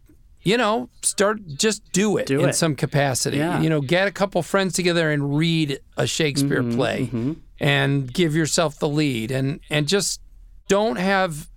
[0.45, 2.55] you know, start just do it Do in it.
[2.55, 3.37] some capacity.
[3.37, 3.61] Yeah.
[3.61, 7.33] You know, get a couple friends together and read a Shakespeare mm-hmm, play mm-hmm.
[7.61, 10.21] and give yourself the lead and and just
[10.69, 11.49] don't have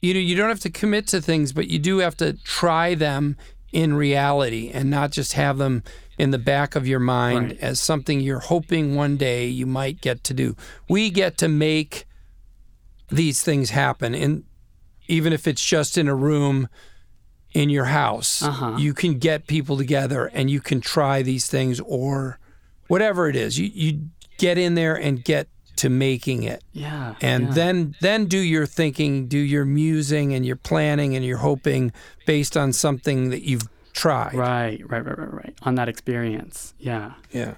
[0.00, 2.94] you know, you don't have to commit to things, but you do have to try
[2.94, 3.36] them
[3.72, 5.82] in reality and not just have them
[6.16, 7.58] in the back of your mind Right.
[7.60, 10.54] as something you're hoping one day you might get to do.
[10.88, 12.06] We get to make
[13.10, 14.44] these things happen and
[15.08, 16.68] even if it's just in a room
[17.54, 18.76] in your house, Uh-huh.
[18.78, 22.38] you can get people together and you can try these things or
[22.86, 23.58] whatever it is.
[23.58, 25.48] You you get in there and get
[25.78, 27.14] to making it Yeah.
[27.20, 27.54] and yeah.
[27.54, 31.92] then then do your thinking, do your musing and your planning and your hoping
[32.26, 34.34] based on something that you've tried.
[34.34, 35.54] Right, right, right, right, right.
[35.62, 36.74] On that experience.
[36.78, 37.12] Yeah.
[37.32, 37.54] Yeah.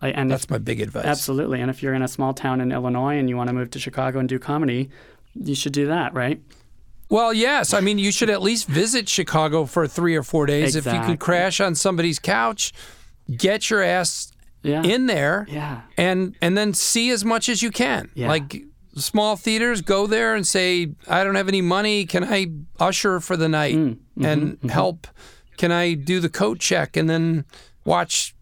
[0.00, 1.04] Like, and if, That's my big advice.
[1.04, 1.60] absolutely.
[1.60, 3.80] And if you're in a small town in Illinois and you want to move to
[3.80, 4.90] Chicago and do comedy,
[5.34, 6.40] you should do that, right?
[7.10, 7.72] Well, yes.
[7.74, 10.90] I mean, you should at least visit Chicago for 3 or 4 days if you
[10.92, 11.12] Exactly.
[11.14, 12.72] can crash on somebody's couch,
[13.36, 14.30] get your ass
[14.68, 14.82] Yeah.
[14.82, 15.82] in there yeah.
[15.96, 18.10] and and then see as much as you can.
[18.14, 18.28] Yeah.
[18.28, 18.62] Like
[18.96, 22.04] small theaters, go there and say, "I don't have any money.
[22.06, 22.46] Can I
[22.80, 25.06] usher for the night Mm, mm-hmm, and help?
[25.56, 27.44] Can I do the coat check and then
[27.84, 28.34] watch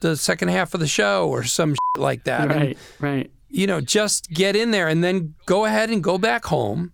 [0.00, 3.30] the second half of the show or some shit like that?" And, Right, right.
[3.48, 6.92] you know, just get in there and then go ahead and go back home.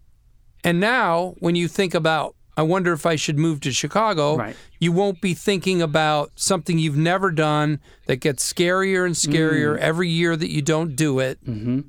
[0.64, 4.57] And now, when you think about, I wonder if I should move to Chicago, Right.
[4.78, 9.78] you won't be thinking about something you've never done that gets scarier and scarier mm.
[9.78, 11.80] every year that you don't do it mm-hmm.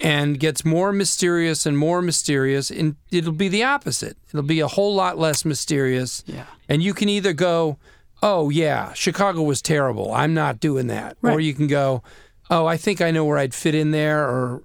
[0.00, 2.70] and gets more mysterious and more mysterious.
[2.70, 4.16] And it'll be the opposite.
[4.30, 6.24] It'll be a whole lot less mysterious.
[6.26, 6.46] Yeah.
[6.68, 7.78] And you can either go,
[8.20, 10.12] oh, yeah, Chicago was terrible.
[10.12, 11.16] I'm not doing that.
[11.22, 12.02] Or you can go,
[12.50, 14.64] oh, I think I know where I'd fit in there, or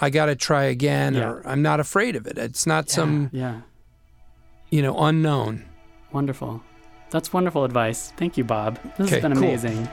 [0.00, 1.30] I got to try again, Yeah.
[1.30, 2.36] or I'm not afraid of it.
[2.36, 3.62] It's not some, Yeah.
[4.72, 5.62] You know, unknown.
[6.12, 6.62] Wonderful.
[7.10, 8.10] That's wonderful advice.
[8.16, 8.78] Thank you, Bob.
[8.96, 9.42] This Okay, has been cool.
[9.44, 9.86] amazing.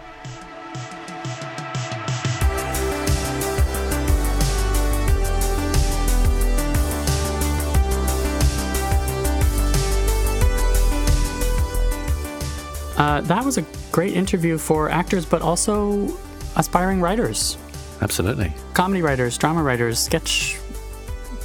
[12.97, 16.09] Uh, that was a great interview for actors, but also
[16.57, 17.57] aspiring writers,
[18.01, 18.53] Absolutely.
[18.73, 20.58] comedy writers, drama writers, sketch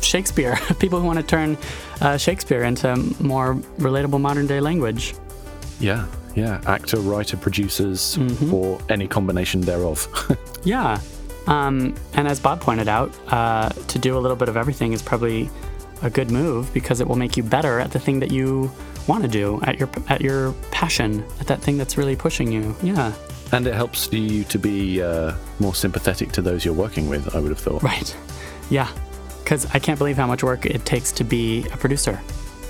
[0.05, 1.57] Shakespeare, people who want to turn
[2.01, 5.15] uh, Shakespeare into more relatable modern day language.
[5.81, 6.07] Yeah.
[6.35, 6.61] Yeah.
[6.67, 8.53] Actor, writer, producers, Mm-hmm.
[8.55, 10.07] or any combination thereof.
[10.65, 10.99] Yeah.
[11.47, 15.03] Um, and as Bob pointed out, uh, to do a little bit of everything is
[15.03, 15.51] probably
[16.03, 18.71] a good move because it will make you better at the thing that you
[19.07, 22.75] want to do, at your at your passion, at that thing that's really pushing you.
[22.83, 23.13] Yeah.
[23.53, 27.41] and it helps you to be uh, more sympathetic to those you're working with, I
[27.41, 27.83] would have thought.
[27.83, 28.17] Right.
[28.71, 28.89] Yeah.
[29.45, 32.21] Because I can't believe how much work it takes to be a producer.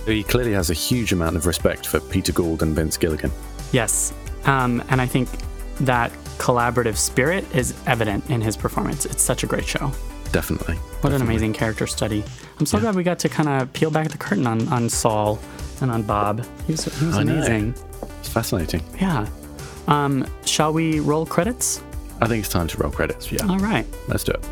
[0.06, 3.30] He clearly has a huge amount of respect for Peter Gould and Vince Gilligan.
[3.72, 4.12] Yes.
[4.44, 5.28] Um, and I think
[5.80, 9.06] that collaborative spirit is evident in his performance.
[9.06, 9.92] It's such a great show.
[10.32, 10.74] Definitely.
[11.00, 12.24] What an amazing character study.
[12.58, 15.38] I'm so glad we got to kind of peel back the curtain on, on Saul
[15.80, 16.44] and on Bob.
[16.66, 17.74] He was, he was amazing.
[18.18, 18.82] It's fascinating.
[19.00, 19.28] Yeah.
[19.86, 21.82] Um, shall we roll credits?
[22.20, 23.30] I think it's time to roll credits.
[23.30, 23.46] Yeah.
[23.46, 23.86] All right.
[24.08, 24.44] Let's do it.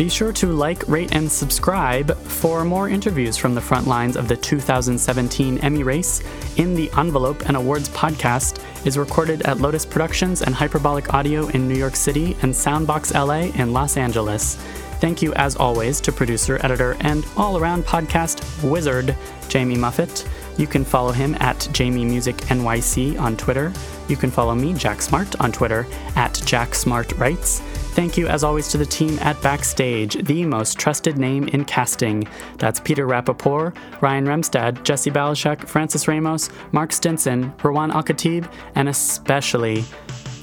[0.00, 4.28] Be sure to like, rate, and subscribe for more interviews from the front lines of
[4.28, 6.22] the 2017 Emmy race.
[6.56, 11.68] In the Envelope an Awards podcast is recorded at Lotus Productions and Hyperbolic Audio in
[11.68, 14.54] New York City and Soundbox LA in Los Angeles.
[15.02, 19.14] Thank you, as always, to producer, editor, and all around podcast wizard,
[19.50, 20.26] Jamie Muffett.
[20.60, 23.72] You can follow him at Jamie Music NYC on Twitter.
[24.08, 25.86] You can follow me, Jack Smart, on Twitter
[26.16, 27.60] at Jack Smart Writes.
[27.96, 32.28] Thank you, as always, to the team at Backstage, the most trusted name in casting.
[32.58, 38.90] That's Peter Rappaport, Ryan Remstad, Jesse Balashek, Francis Ramos, Mark Stinson, Rawan Al Khatib, and
[38.90, 39.82] especially,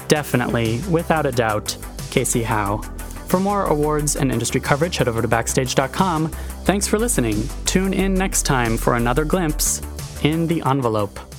[0.08, 1.78] definitely, without a doubt,
[2.10, 2.78] Casey Howe.
[3.28, 6.30] For more awards and industry coverage, head over to Backstage.com.
[6.64, 7.48] Thanks for listening.
[7.66, 9.80] Tune in next time for another glimpse
[10.24, 11.37] in the envelope.